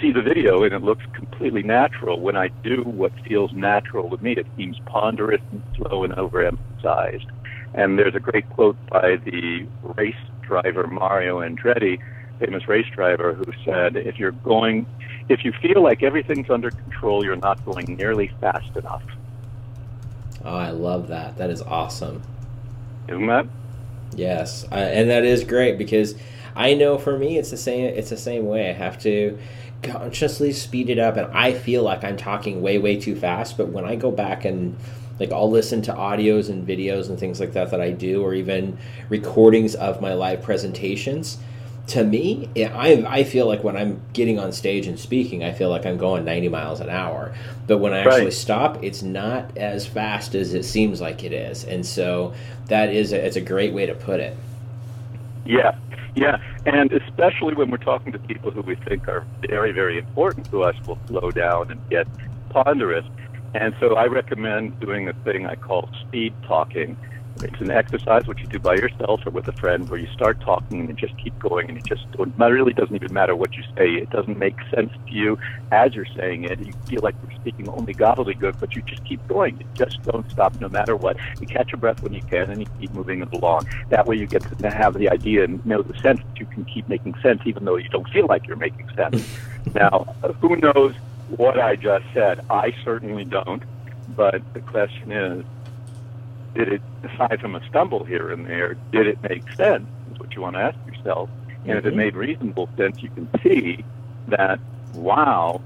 [0.00, 2.18] see the video and it looks completely natural.
[2.18, 7.26] When I do what feels natural to me, it seems ponderous and slow and overemphasized.
[7.74, 12.00] And there's a great quote by the race driver Mario Andretti,
[12.38, 14.86] famous race driver, who said, "If you're going,
[15.28, 19.02] if you feel like everything's under control, you're not going nearly fast enough."
[20.44, 21.38] Oh, I love that.
[21.38, 22.22] That is awesome.
[23.08, 23.46] Isn't that?
[24.14, 26.14] Yes, I, and that is great because
[26.54, 27.86] I know for me it's the same.
[27.86, 28.70] It's the same way.
[28.70, 29.38] I have to
[29.82, 33.56] consciously speed it up, and I feel like I'm talking way, way too fast.
[33.56, 34.76] But when I go back and
[35.18, 38.34] like I'll listen to audios and videos and things like that that I do, or
[38.34, 41.38] even recordings of my live presentations.
[41.88, 45.52] To me, it, I I feel like when I'm getting on stage and speaking, I
[45.52, 47.34] feel like I'm going 90 miles an hour.
[47.66, 48.32] But when I actually Right.
[48.32, 52.34] stop, it's not as fast as it seems like it is, and so
[52.68, 54.36] that is a, it's a great way to put it.
[55.44, 55.72] Yeah,
[56.14, 60.50] yeah, and especially when we're talking to people who we think are very, very important
[60.50, 62.06] to us, we'll slow down and get
[62.50, 63.04] ponderous.
[63.54, 66.96] And so I recommend doing a thing I call speed talking.
[67.42, 70.40] It's an exercise which you do by yourself or with a friend where you start
[70.40, 73.54] talking and you just keep going and it just it really doesn't even matter what
[73.54, 73.94] you say.
[73.94, 75.38] It doesn't make sense to you
[75.72, 76.60] as you're saying it.
[76.60, 79.58] You feel like you're speaking only gobbledygook, but you just keep going.
[79.58, 81.16] You just don't stop no matter what.
[81.40, 83.68] You catch your breath when you can and you keep moving it along.
[83.88, 86.64] That way you get to have the idea and know the sense that you can
[86.64, 89.26] keep making sense even though you don't feel like you're making sense.
[89.74, 90.94] now, who knows
[91.30, 92.44] what I just said?
[92.48, 93.62] I certainly don't.
[94.16, 95.44] But the question is,
[96.54, 99.86] did it, aside from a stumble here and there, did it make sense?
[100.12, 101.28] Is what you want to ask yourself.
[101.66, 103.84] And if it made reasonable sense, you can see
[104.28, 104.60] that,
[104.94, 105.62] wow,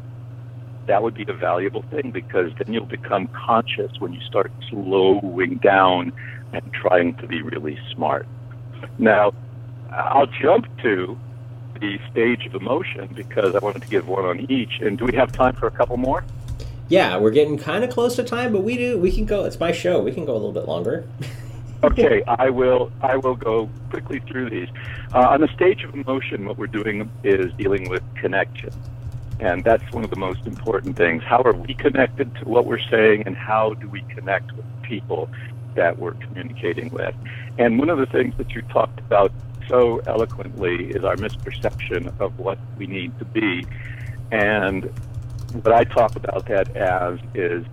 [0.87, 5.57] that would be a valuable thing because then you'll become conscious when you start slowing
[5.57, 6.13] down
[6.53, 8.27] and trying to be really smart.
[8.99, 9.33] Now,
[9.91, 11.19] I'll jump to
[11.81, 14.81] the stage of emotion because I wanted to give one on each.
[14.81, 16.25] And do we have time for a couple more?
[16.89, 19.45] Yeah, we're getting kind of close to time, but we do we can go.
[19.45, 20.01] It's my show.
[20.01, 21.07] We can go a little bit longer.
[21.85, 22.91] Okay, I will.
[23.03, 24.69] I will go quickly through these.
[25.15, 28.71] Uh, on the stage of emotion, what we're doing is dealing with connection,
[29.39, 31.23] and that's one of the most important things.
[31.23, 35.31] How are we connected to what we're saying, and how do we connect with people
[35.77, 37.15] that we're communicating with?
[37.59, 39.31] And one of the things that you talked about
[39.69, 43.65] so eloquently is our misperception of what we need to be.
[44.33, 44.93] And
[45.53, 47.65] what I talk about that as is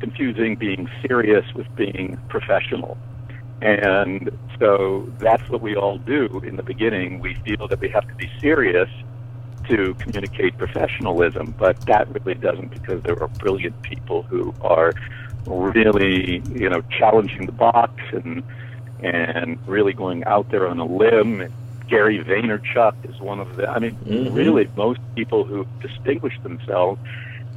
[0.00, 2.96] confusing being serious with being professional.
[3.60, 7.20] And so that's what we all do in the beginning.
[7.20, 8.88] We feel that we have to be serious
[9.68, 14.92] to communicate professionalism, but that really doesn't because there are brilliant people who are
[15.46, 18.42] really, you know, challenging the box and
[19.00, 21.52] and really going out there on a limb.
[21.88, 23.68] Gary Vaynerchuk is one of the.
[23.68, 24.34] I mean, mm-hmm.
[24.34, 27.00] really, most people who distinguish themselves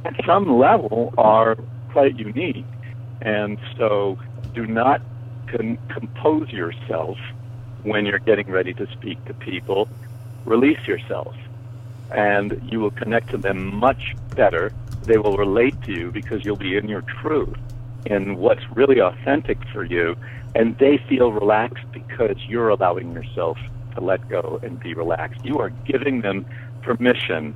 [0.04, 1.56] at some level are
[1.92, 2.64] quite unique,
[3.20, 4.18] and so
[4.54, 5.02] do not
[5.46, 7.18] con- compose yourself
[7.82, 9.88] when you're getting ready to speak to people.
[10.44, 11.36] Release yourself,
[12.10, 14.72] and you will connect to them much better.
[15.04, 17.58] They will relate to you because you'll be in your truth
[18.06, 20.16] in what's really authentic for you,
[20.54, 23.58] and they feel relaxed because you're allowing yourself
[23.94, 25.44] to let go and be relaxed.
[25.44, 26.46] You are giving them
[26.82, 27.54] permission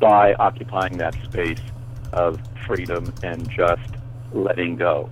[0.00, 1.60] by occupying that space
[2.12, 3.90] of freedom and just
[4.32, 5.10] letting go.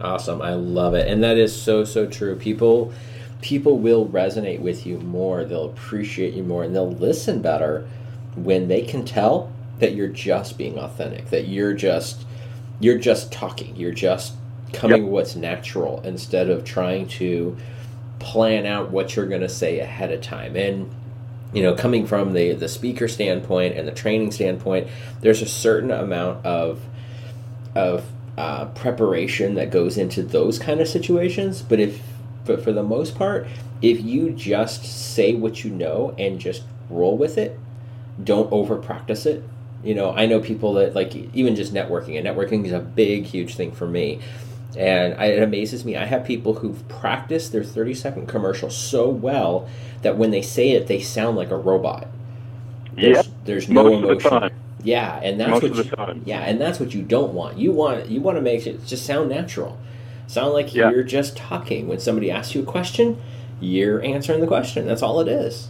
[0.00, 0.42] Awesome.
[0.42, 1.08] I love it.
[1.08, 2.36] And that is so so true.
[2.36, 2.92] People
[3.40, 5.44] people will resonate with you more.
[5.44, 7.88] They'll appreciate you more and they'll listen better
[8.36, 12.24] when they can tell that you're just being authentic, that you're just
[12.80, 13.76] you're just talking.
[13.76, 14.34] You're just
[14.72, 15.12] coming yep.
[15.12, 17.56] what's natural instead of trying to
[18.22, 20.56] plan out what you're going to say ahead of time.
[20.56, 20.90] And
[21.52, 24.88] you know, coming from the the speaker standpoint and the training standpoint,
[25.20, 26.80] there's a certain amount of
[27.74, 28.06] of
[28.38, 31.62] uh, preparation that goes into those kind of situations.
[31.62, 32.02] But if,
[32.46, 33.46] but for the most part,
[33.82, 37.58] if you just say what you know and just roll with it,
[38.22, 39.44] don't over practice it.
[39.84, 43.24] You know, I know people that like even just networking, and networking is a big,
[43.24, 44.20] huge thing for me.
[44.76, 45.96] And I, it amazes me.
[45.96, 49.68] I have people who've practiced their 30 second commercial so well
[50.02, 52.08] that when they say it, they sound like a robot.
[52.92, 53.32] There's, yeah.
[53.44, 54.50] there's no Most emotion.
[54.82, 57.58] Yeah, and that's Most what you, yeah, and that's what you don't want.
[57.58, 59.78] You want you want to make it just sound natural,
[60.26, 60.90] sound like Yeah.
[60.90, 61.88] you're just talking.
[61.88, 63.20] When somebody asks you a question,
[63.60, 64.86] you're answering the question.
[64.86, 65.68] That's all it is.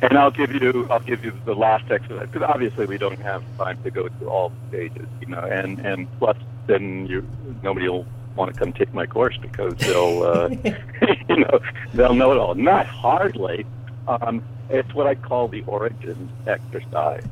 [0.00, 3.42] And I'll give you I'll give you the last exercise because obviously we don't have
[3.58, 5.40] time to go through all the stages, you know.
[5.40, 6.36] And and plus,
[6.68, 7.26] then you
[7.62, 10.48] nobody will want to come take my course because they'll uh,
[11.28, 11.58] you know
[11.92, 12.54] they'll know it all.
[12.54, 13.66] Not hardly.
[14.06, 17.24] Um, it's what I call the origins exercise.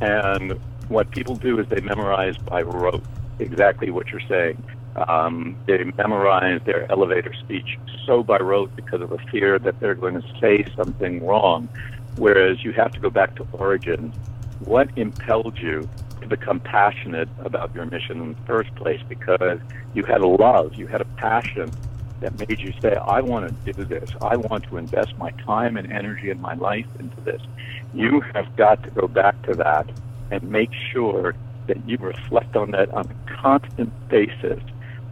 [0.00, 3.02] And what people do is they memorize by rote
[3.38, 4.62] exactly what you're saying.
[5.08, 9.94] Um, they memorize their elevator speech so by rote because of a fear that they're
[9.94, 11.68] going to say something wrong.
[12.16, 14.14] Whereas you have to go back to origins.
[14.60, 15.88] What impelled you
[16.22, 19.00] to become passionate about your mission in the first place?
[19.08, 19.60] Because
[19.94, 21.70] you had a love, you had a passion
[22.20, 24.08] that made you say, I want to do this.
[24.20, 27.42] I want to invest my time and energy and my life into this.
[27.92, 29.90] You have got to go back to that
[30.30, 31.34] and make sure
[31.66, 34.62] that you reflect on that on a constant basis.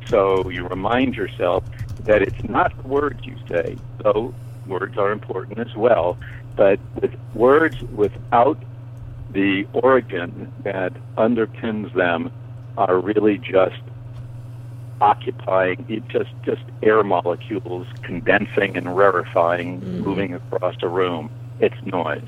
[0.09, 1.65] So you remind yourself
[2.05, 4.35] that it's not words you say, though
[4.67, 6.17] words are important as well,
[6.57, 8.59] but with words without
[9.33, 12.31] the origin that underpins them
[12.77, 13.81] are really just
[15.01, 20.05] occupying it just just air molecules condensing and rarefying Mhm.
[20.05, 22.23] moving across a room it's noise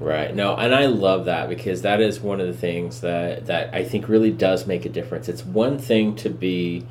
[0.00, 0.32] Right.
[0.32, 3.82] No, and I love that because that is one of the things that that I
[3.82, 5.28] think really does make a difference.
[5.28, 6.84] It's one thing to be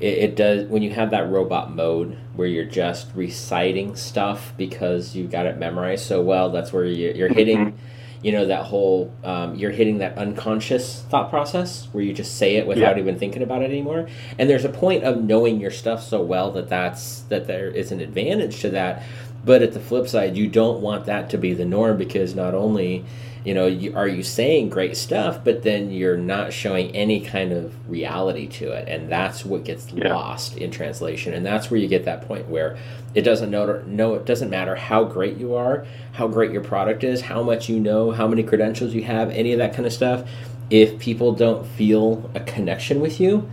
[0.00, 5.14] it, it does when you have that robot mode where you're just reciting stuff because
[5.14, 6.50] you got it memorized so well.
[6.50, 7.78] That's where you, you're hitting,
[8.22, 12.56] you know, that whole um, you're hitting that unconscious thought process where you just say
[12.56, 13.02] it without Yeah.
[13.02, 14.08] even thinking about it anymore.
[14.38, 17.92] And there's a point of knowing your stuff so well that that's that there is
[17.92, 19.02] an advantage to that.
[19.42, 22.54] But at the flip side, you don't want that to be the norm because not
[22.54, 23.06] only,
[23.44, 27.52] you know, you, are you saying great stuff, but then you're not showing any kind
[27.52, 30.12] of reality to it, and that's what gets Yeah.
[30.12, 31.32] lost in translation.
[31.32, 32.76] And that's where you get that point where
[33.14, 37.02] it doesn't know, no, it doesn't matter how great you are, how great your product
[37.02, 39.92] is, how much you know, how many credentials you have, any of that kind of
[39.92, 40.28] stuff.
[40.68, 43.48] If people don't feel a connection with you,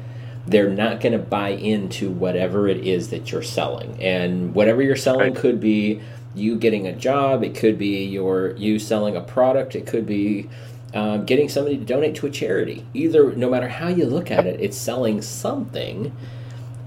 [0.46, 3.98] they're not going to buy into whatever it is that you're selling.
[4.02, 5.36] And whatever you're selling Right.
[5.36, 6.00] could be
[6.38, 10.50] you getting a job, it could be your you selling a product, it could be
[10.94, 12.86] um, getting somebody to donate to a charity.
[12.94, 16.16] Either, no matter how you look at it, it's selling something.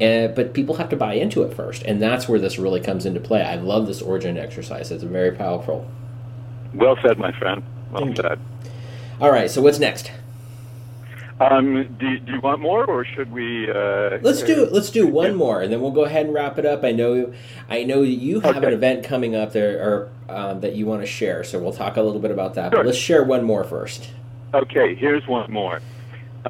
[0.00, 3.04] Uh, but people have to buy into it first, and that's where this really comes
[3.04, 3.42] into play.
[3.42, 5.86] I love this origin exercise; it's very powerful.
[6.72, 8.38] well said my friend well said
[9.20, 10.10] All right, so what's next?
[11.40, 13.70] Um, do, do you want more, or should we?
[13.70, 16.66] Uh, let's do let's do one more, and then we'll go ahead and wrap it
[16.66, 16.84] up.
[16.84, 17.32] I know
[17.70, 18.66] I know you have okay.
[18.66, 21.96] an event coming up there, or um, that you want to share, so we'll talk
[21.96, 22.72] a little bit about that.
[22.72, 22.80] Sure.
[22.80, 24.10] But let's share one more first.
[24.52, 25.80] Okay, here's one more.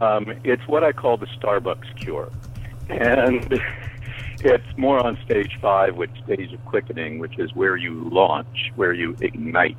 [0.01, 2.33] Um, it's what I call the Starbucks cure,
[2.89, 3.61] and
[4.41, 8.93] it's more on stage five, which stage of quickening, which is where you launch, where
[8.93, 9.79] you ignite,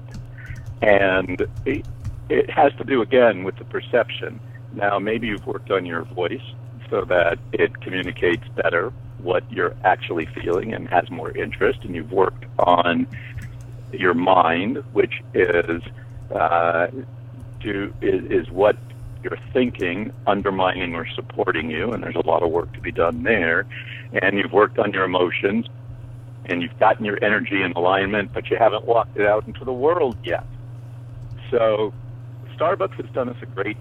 [0.82, 1.86] and it,
[2.30, 4.40] it has to do again with the perception
[4.74, 6.42] now, maybe you've worked on your voice
[6.90, 12.12] so that it communicates better what you're actually feeling and has more interest, and you've
[12.12, 13.08] worked on
[13.92, 15.82] your mind, which is
[16.34, 16.88] uh,
[17.62, 18.78] to is, is what
[19.24, 23.24] you're thinking undermining or supporting you, and there's a lot of work to be done
[23.24, 23.66] there.
[24.14, 25.68] And you've worked on your emotions,
[26.46, 29.74] and you've gotten your energy in alignment, but you haven't walked it out into the
[29.74, 30.46] world yet.
[31.52, 31.94] So
[32.56, 33.78] Starbucks has done us a great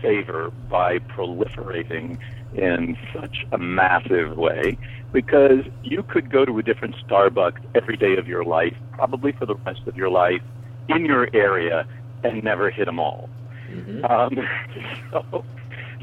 [0.00, 2.18] favor by proliferating
[2.54, 4.76] in such a massive way
[5.12, 9.46] because you could go to a different Starbucks every day of your life, probably for
[9.46, 10.42] the rest of your life,
[10.88, 11.86] in your area,
[12.22, 13.28] and never hit them all.
[13.70, 14.04] Mm-hmm.
[14.04, 14.48] Um,
[15.10, 15.44] so,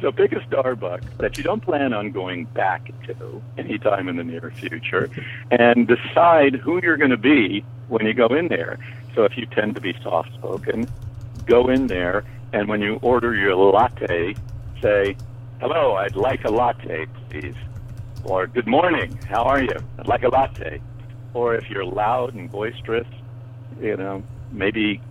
[0.02, 4.24] so pick a Starbucks that you don't plan on going back to anytime in the
[4.24, 5.10] near future,
[5.52, 8.78] and decide who you're going to be when you go in there.
[9.16, 10.88] So if you tend to be soft spoken,
[11.46, 12.24] go in there
[12.54, 14.36] and when you order your latte,
[14.82, 15.16] say,
[15.60, 17.56] hello, I'd like a latte, please.
[18.24, 19.76] Or good morning, how are you?
[20.00, 20.82] I'd like a latte.
[21.34, 23.08] Or if you're loud and boisterous,
[23.82, 25.02] you know, maybe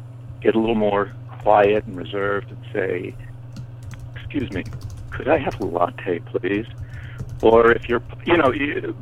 [0.40, 3.14] get a little more quiet and reserved and say,
[4.14, 4.64] excuse me,
[5.10, 6.66] could I have a latte, please?
[7.42, 8.96] Or if you're, you know, you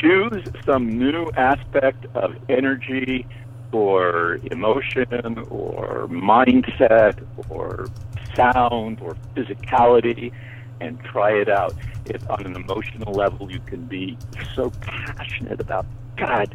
[0.00, 3.26] choose some new aspect of energy
[3.72, 7.88] or emotion or mindset or
[8.34, 10.32] sound or physicality
[10.80, 11.74] and try it out.
[12.06, 14.16] If on an emotional level you can be
[14.54, 16.54] so passionate about God,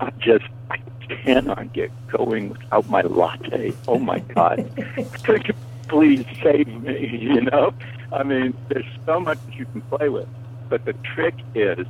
[0.00, 0.78] I just I
[1.08, 3.72] cannot get going without my latte.
[3.88, 4.70] Oh my God.
[5.24, 5.54] Could you
[5.88, 7.18] please save me?
[7.20, 7.72] You know?
[8.12, 10.28] I mean, there's so much that you can play with.
[10.68, 11.86] But the trick is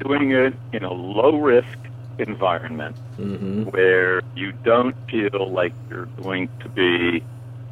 [0.00, 1.78] doing it in a low risk
[2.18, 3.64] environment mm-hmm.
[3.64, 7.22] where you don't feel like you're going to be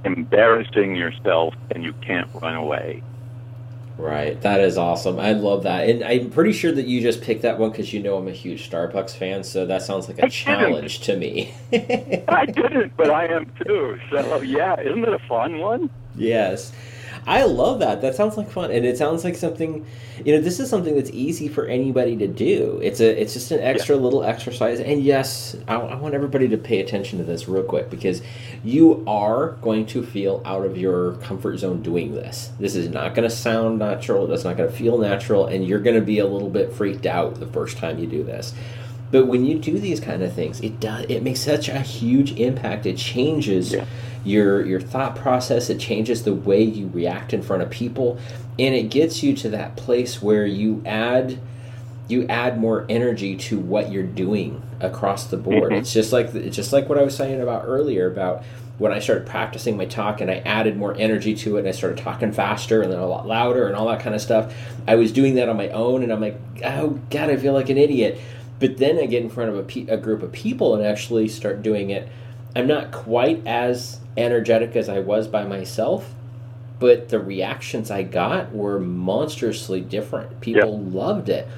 [0.05, 3.03] embarrassing yourself and you can't run away.
[3.99, 5.19] Right, that is awesome.
[5.19, 8.03] I love that, and I'm pretty sure that you just picked that one because you
[8.03, 9.43] know I'm a huge Starbucks fan.
[9.43, 11.15] So that sounds like a I challenge didn't.
[11.15, 11.55] to me.
[12.29, 13.99] I didn't, but I am too.
[14.11, 15.89] So yeah, isn't it a fun one?
[16.15, 16.73] Yes.
[17.27, 18.03] I love that.
[18.03, 19.85] That sounds like fun, and it sounds like something.
[20.25, 22.79] You know, this is something that's easy for anybody to do.
[22.83, 24.03] It's a, it's just an extra yeah.
[24.03, 24.79] little exercise.
[24.79, 28.23] And yes, I, I, want everybody to pay attention to this real quick because
[28.63, 32.53] you are going to feel out of your comfort zone doing this.
[32.61, 34.31] This is not going to sound natural.
[34.33, 37.07] It's not going to feel natural, and you're going to be a little bit freaked
[37.07, 38.55] out the first time you do this.
[39.11, 41.07] But when you do these kind of things, it does.
[41.09, 42.87] It makes such a huge impact.
[42.87, 43.73] It changes.
[43.73, 43.85] Yeah
[44.27, 48.19] your your thought process it changes the way you react in front of people
[48.59, 51.39] and it gets you to that place where you add
[52.09, 55.75] you add more energy to what you're doing across the board mm-hmm.
[55.75, 58.43] it's just like it's just like what i was saying about earlier about
[58.79, 61.73] when i started practicing my talk and i added more energy to it and i
[61.73, 64.53] started talking faster and then a lot louder and all that kind of stuff
[64.89, 67.71] i was doing that on my own and i'm like oh god i feel like
[67.71, 68.21] an idiot
[68.59, 71.29] but then i get in front of a, pe- a group of people and actually
[71.29, 72.09] start doing it
[72.55, 76.15] i'm not quite as energetic as I was by myself,
[76.79, 80.41] but the reactions I got were monstrously different.
[80.41, 80.95] People yep.
[80.95, 81.49] loved it.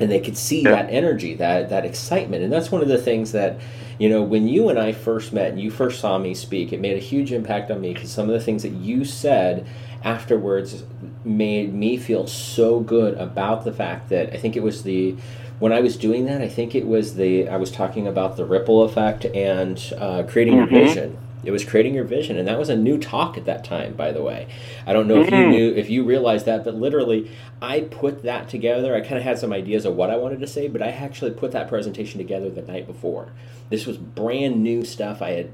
[0.00, 0.72] And they could see yep.
[0.74, 2.44] that energy, that that excitement.
[2.44, 3.58] And that's one of the things that,
[3.98, 6.80] you know, when you and I first met and you first saw me speak, it
[6.80, 9.66] made a huge impact on me because some of the things that you said
[10.04, 10.84] afterwards
[11.24, 15.16] made me feel so good about the fact that I think it was the
[15.58, 18.44] when I was doing that, I think it was the I was talking about the
[18.44, 20.74] ripple effect and uh, creating mm-hmm.
[20.74, 23.64] your vision it was creating your vision, and that was a new talk at that
[23.64, 24.48] time, by the way.
[24.86, 25.24] I don't know mm-hmm.
[25.24, 25.50] if you mm.
[25.50, 27.30] knew, if you realized that, but literally,
[27.62, 28.94] I put that together.
[28.94, 31.30] I kind of had some ideas of what I wanted to say, but I actually
[31.30, 33.32] put that presentation together the night before.
[33.70, 35.50] This was brand new stuff I had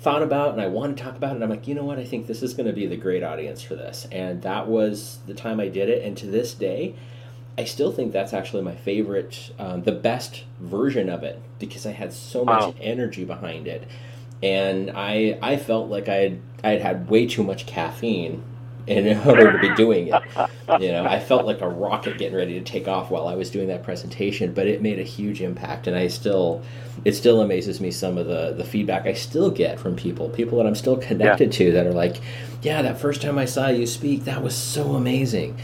[0.00, 1.34] thought about and I want to talk about it.
[1.36, 1.98] And I'm like, you know what?
[1.98, 4.06] I think this is going to be the great audience for this.
[4.12, 6.04] And that was the time I did it.
[6.04, 6.94] And to this day,
[7.58, 11.92] I still think that's actually my favorite, um, the best version of it because I
[11.92, 12.74] had so much wow.
[12.80, 13.86] energy behind it
[14.42, 18.42] and I I felt like I had I had had way too much caffeine
[18.86, 20.22] in order to be doing it.
[20.80, 23.50] You know, I felt like a rocket getting ready to take off while I was
[23.50, 26.62] doing that presentation, but it made a huge impact, and I still,
[27.04, 30.58] it still amazes me some of the the feedback I still get from people, people
[30.58, 31.58] that I'm still connected yeah.
[31.58, 32.20] to that are like,
[32.62, 35.58] yeah, that first time I saw you speak, that was so amazing.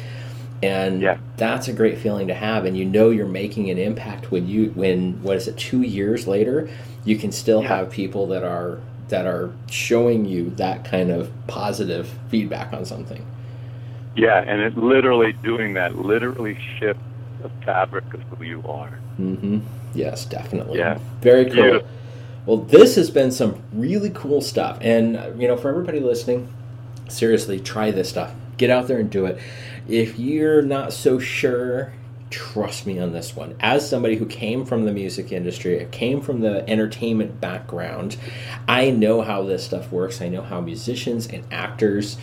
[0.64, 1.18] And yeah.
[1.36, 4.70] that's a great feeling to have, and you know you're making an impact when you
[4.70, 6.70] when what is it two years later,
[7.04, 7.68] you can still yeah.
[7.68, 13.26] have people that are that are showing you that kind of positive feedback on something.
[14.16, 17.02] Yeah, and it literally doing that literally shifts
[17.42, 18.98] the fabric of who you are.
[19.20, 19.60] Mm-hmm.
[19.94, 20.78] Yes, definitely.
[20.78, 21.62] Yeah, very cool.
[21.62, 21.88] Beautiful.
[22.46, 26.48] Well, this has been some really cool stuff, and you know, for everybody listening,
[27.08, 28.32] seriously, try this stuff.
[28.56, 29.38] Get out there and do it.
[29.88, 31.92] If you're not so sure
[32.34, 33.54] trust me on this one.
[33.60, 38.16] As somebody who came from the music industry, came from the entertainment background,
[38.66, 40.20] I know how this stuff works.
[40.20, 42.18] I know how musicians and actors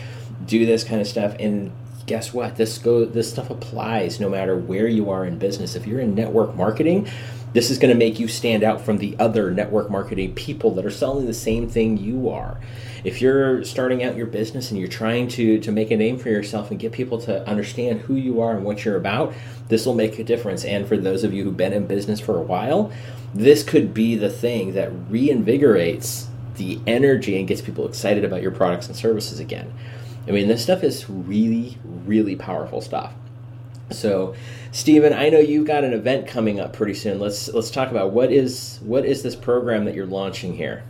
[0.45, 1.71] do this kind of stuff and
[2.07, 2.57] guess what?
[2.57, 5.75] This go this stuff applies no matter where you are in business.
[5.75, 7.07] If you're in network marketing,
[7.53, 10.85] this is going to make you stand out from the other network marketing people that
[10.85, 12.59] are selling the same thing you are
[13.03, 16.29] if you're starting out your business and you're trying to to make a name for
[16.29, 19.33] yourself and get people to understand who you are and what you're about
[19.67, 22.37] this will make a difference and for those of you who've been in business for
[22.37, 22.91] a while
[23.33, 26.25] this could be the thing that reinvigorates
[26.55, 29.73] the energy and gets people excited about your products and services again
[30.27, 33.13] i mean this stuff is really really powerful stuff
[33.89, 34.35] so
[34.71, 37.19] Steven, I know you've got an event coming up pretty soon.
[37.19, 40.83] Let's let's talk about what is what is this program that you're launching here?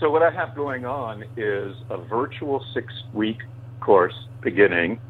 [0.00, 3.38] So what I have going on is a virtual six-week
[3.80, 5.00] course beginning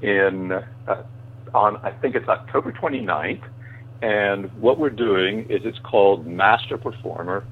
[0.00, 1.02] in uh,
[1.52, 3.42] on I think it's October 29th,
[4.02, 7.44] and what we're doing is it's called Master Performer: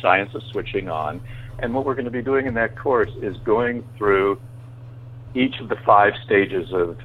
[0.00, 1.20] Science of Switching On,
[1.58, 4.40] and what we're going to be doing in that course is going through
[5.34, 6.96] each of the five stages of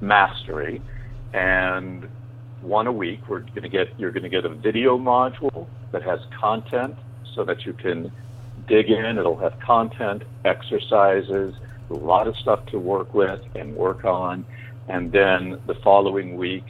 [0.00, 0.82] mastery,
[1.32, 2.08] and
[2.60, 3.20] one a week.
[3.28, 6.96] We're going to get you're going to get a video module that has content
[7.36, 8.10] so that you can
[8.66, 9.18] dig in.
[9.18, 11.54] It'll have content, exercises,
[11.90, 14.44] a lot of stuff to work with and work on.
[14.88, 16.64] And then the following week,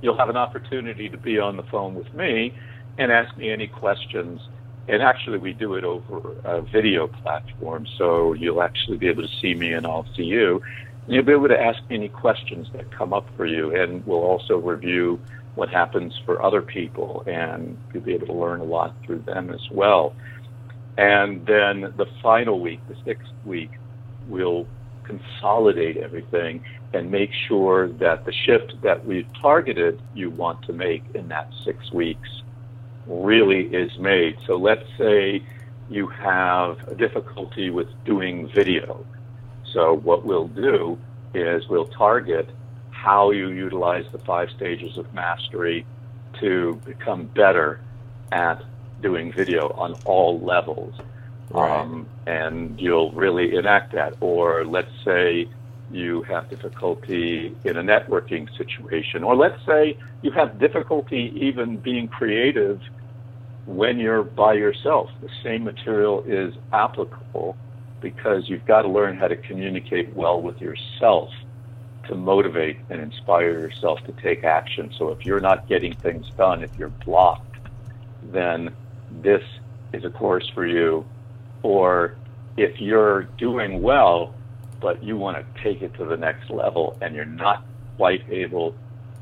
[0.00, 2.56] you'll have an opportunity to be on the phone with me
[2.98, 4.40] and ask me any questions.
[4.88, 9.34] And actually, we do it over a video platform, so you'll actually be able to
[9.40, 10.62] see me and I'll see you.
[11.06, 14.04] And you'll be able to ask me any questions that come up for you, and
[14.06, 15.20] we'll also review
[15.56, 19.50] what happens for other people, and you'll be able to learn a lot through them
[19.50, 20.14] as well.
[20.96, 23.70] And then the final week, the sixth week,
[24.28, 24.66] we'll
[25.04, 31.02] consolidate everything and make sure that the shift that we've targeted you want to make
[31.14, 32.28] in that six weeks
[33.06, 34.36] really is made.
[34.46, 35.42] So let's say
[35.88, 39.04] you have a difficulty with doing video.
[39.72, 40.98] So what we'll do
[41.34, 42.48] is we'll target
[43.06, 45.86] how you utilize the five stages of mastery
[46.40, 47.80] to become better
[48.32, 48.60] at
[49.00, 50.92] doing video on all levels.
[51.50, 51.82] Right.
[51.82, 54.16] Um, and you'll really enact that.
[54.20, 55.48] Or let's say
[55.88, 62.08] you have difficulty in a networking situation, or let's say you have difficulty even being
[62.08, 62.80] creative
[63.66, 65.10] when you're by yourself.
[65.20, 67.56] The same material is applicable
[68.00, 71.30] because you've got to learn how to communicate well with yourself
[72.08, 74.92] to motivate and inspire yourself to take action.
[74.96, 77.56] So if you're not getting things done, if you're blocked,
[78.22, 78.74] then
[79.10, 79.42] this
[79.92, 81.04] is a course for you.
[81.62, 82.16] Or
[82.56, 84.34] if you're doing well,
[84.80, 87.64] but you want to take it to the next level and you're not
[87.96, 88.74] quite able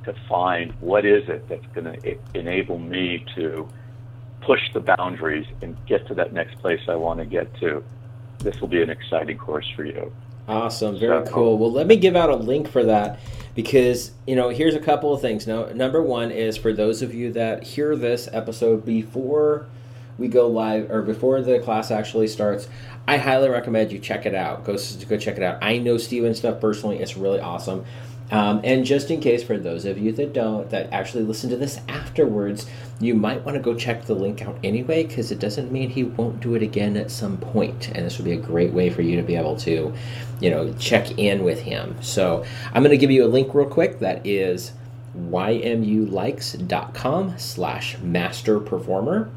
[0.05, 3.69] to find what is it that's going to enable me to
[4.43, 7.83] push the boundaries and get to that next place I want to get to,
[8.41, 10.13] this will be an exciting course for you.
[10.47, 11.57] Awesome, very cool.
[11.57, 13.19] Well, let me give out a link for that
[13.55, 15.47] because you know here's a couple of things.
[15.47, 19.67] Now, number one is for those of you that hear this episode before
[20.19, 22.69] we go live or before the class actually starts,
[23.09, 24.65] I highly recommend you check it out.
[24.65, 24.77] Go
[25.09, 25.59] go check it out.
[25.63, 27.85] I know Steven stuff personally; it's really awesome.
[28.31, 31.57] Um, and just in case, for those of you that don't, that actually listen to
[31.57, 32.67] this afterwards,
[32.99, 36.05] you might want to go check the link out anyway, because it doesn't mean he
[36.05, 37.89] won't do it again at some point.
[37.89, 39.93] And this would be a great way for you to be able to,
[40.41, 41.97] you know, check in with him.
[42.01, 43.99] So I'm going to give you a link real quick.
[43.99, 44.73] That is
[45.17, 49.31] ymulikes.com slash master performer.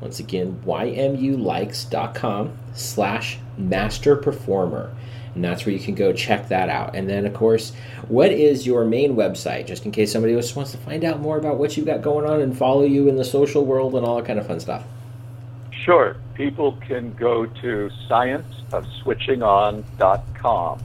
[0.00, 4.94] Once again, ymulikes.com slash master performer.
[5.34, 6.94] And that's where you can go check that out.
[6.94, 7.72] And then, of course,
[8.08, 11.38] what is your main website, just in case somebody else wants to find out more
[11.38, 14.16] about what you've got going on and follow you in the social world and all
[14.16, 14.84] that kind of fun stuff?
[15.70, 16.16] Sure.
[16.34, 20.80] People can go to scienceofswitchingon.com.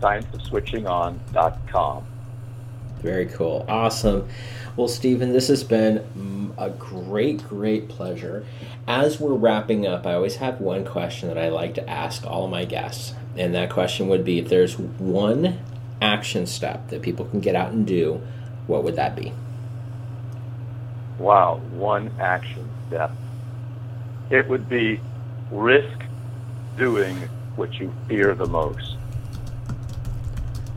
[0.00, 2.06] Scienceofswitchingon.com.
[3.02, 3.66] Very cool.
[3.68, 4.26] Awesome.
[4.76, 6.02] Well, Steven, this has been
[6.58, 8.44] a great, great pleasure.
[8.86, 12.44] As we're wrapping up, I always have one question that I like to ask all
[12.44, 13.14] of my guests.
[13.38, 15.58] And that question would be if there's one
[16.00, 18.20] action step that people can get out and do,
[18.66, 19.32] what would that be?
[21.18, 23.10] Wow, one action step.
[24.30, 25.00] It would be
[25.50, 25.98] risk
[26.76, 27.16] doing
[27.56, 28.96] what you fear the most.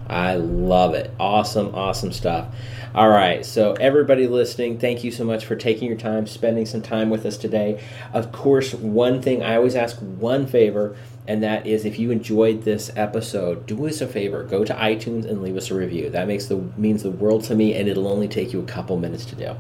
[0.08, 1.14] I love it.
[1.20, 2.48] Awesome, awesome stuff.
[2.96, 6.82] All right, so everybody listening, thank you so much for taking your time, spending some
[6.82, 7.84] time with us today.
[8.14, 10.96] Of course, one thing I always ask one favor,
[11.30, 15.30] and that is if you enjoyed this episode, do us a favor, go to iTunes
[15.30, 16.10] and leave us a review.
[16.10, 18.98] That makes the means the world to me, and it'll only take you a couple
[18.98, 19.56] minutes to do.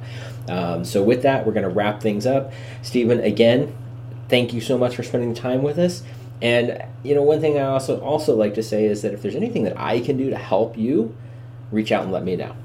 [0.51, 2.51] Um, so with that, we're going to wrap things up.
[2.81, 3.77] Steven, again,
[4.29, 6.01] thank you so much for spending time with us.
[6.41, 9.35] And you know, one thing I also also like to say is that if there's
[9.35, 11.15] anything that I can do to help you,
[11.71, 12.55] reach out and let me know.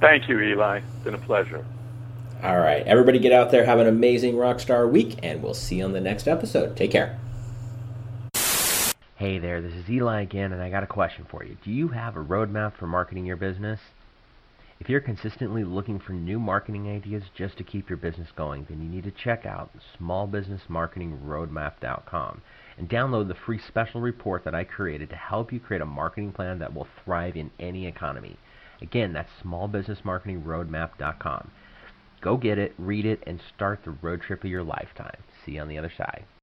[0.00, 0.78] Thank you, Eli.
[0.78, 1.62] It's been a pleasure.
[2.42, 5.84] All right, everybody, get out there, have an amazing rockstar week, and we'll see you
[5.84, 6.76] on the next episode.
[6.76, 7.20] Take care.
[9.14, 11.56] Hey there, this is Eli again, and I got a question for you.
[11.64, 13.78] Do you have a roadmap for marketing your business?
[14.80, 18.82] If you're consistently looking for new marketing ideas just to keep your business going, then
[18.82, 19.70] you need to check out
[20.00, 22.42] smallbusinessmarketingroadmap.com
[22.76, 26.32] and download the free special report that I created to help you create a marketing
[26.32, 28.36] plan that will thrive in any economy.
[28.80, 31.50] Again, that's smallbusinessmarketingroadmap.com.
[32.22, 35.18] Go get it, read it, and start the road trip of your lifetime.
[35.44, 36.24] See you on the other side.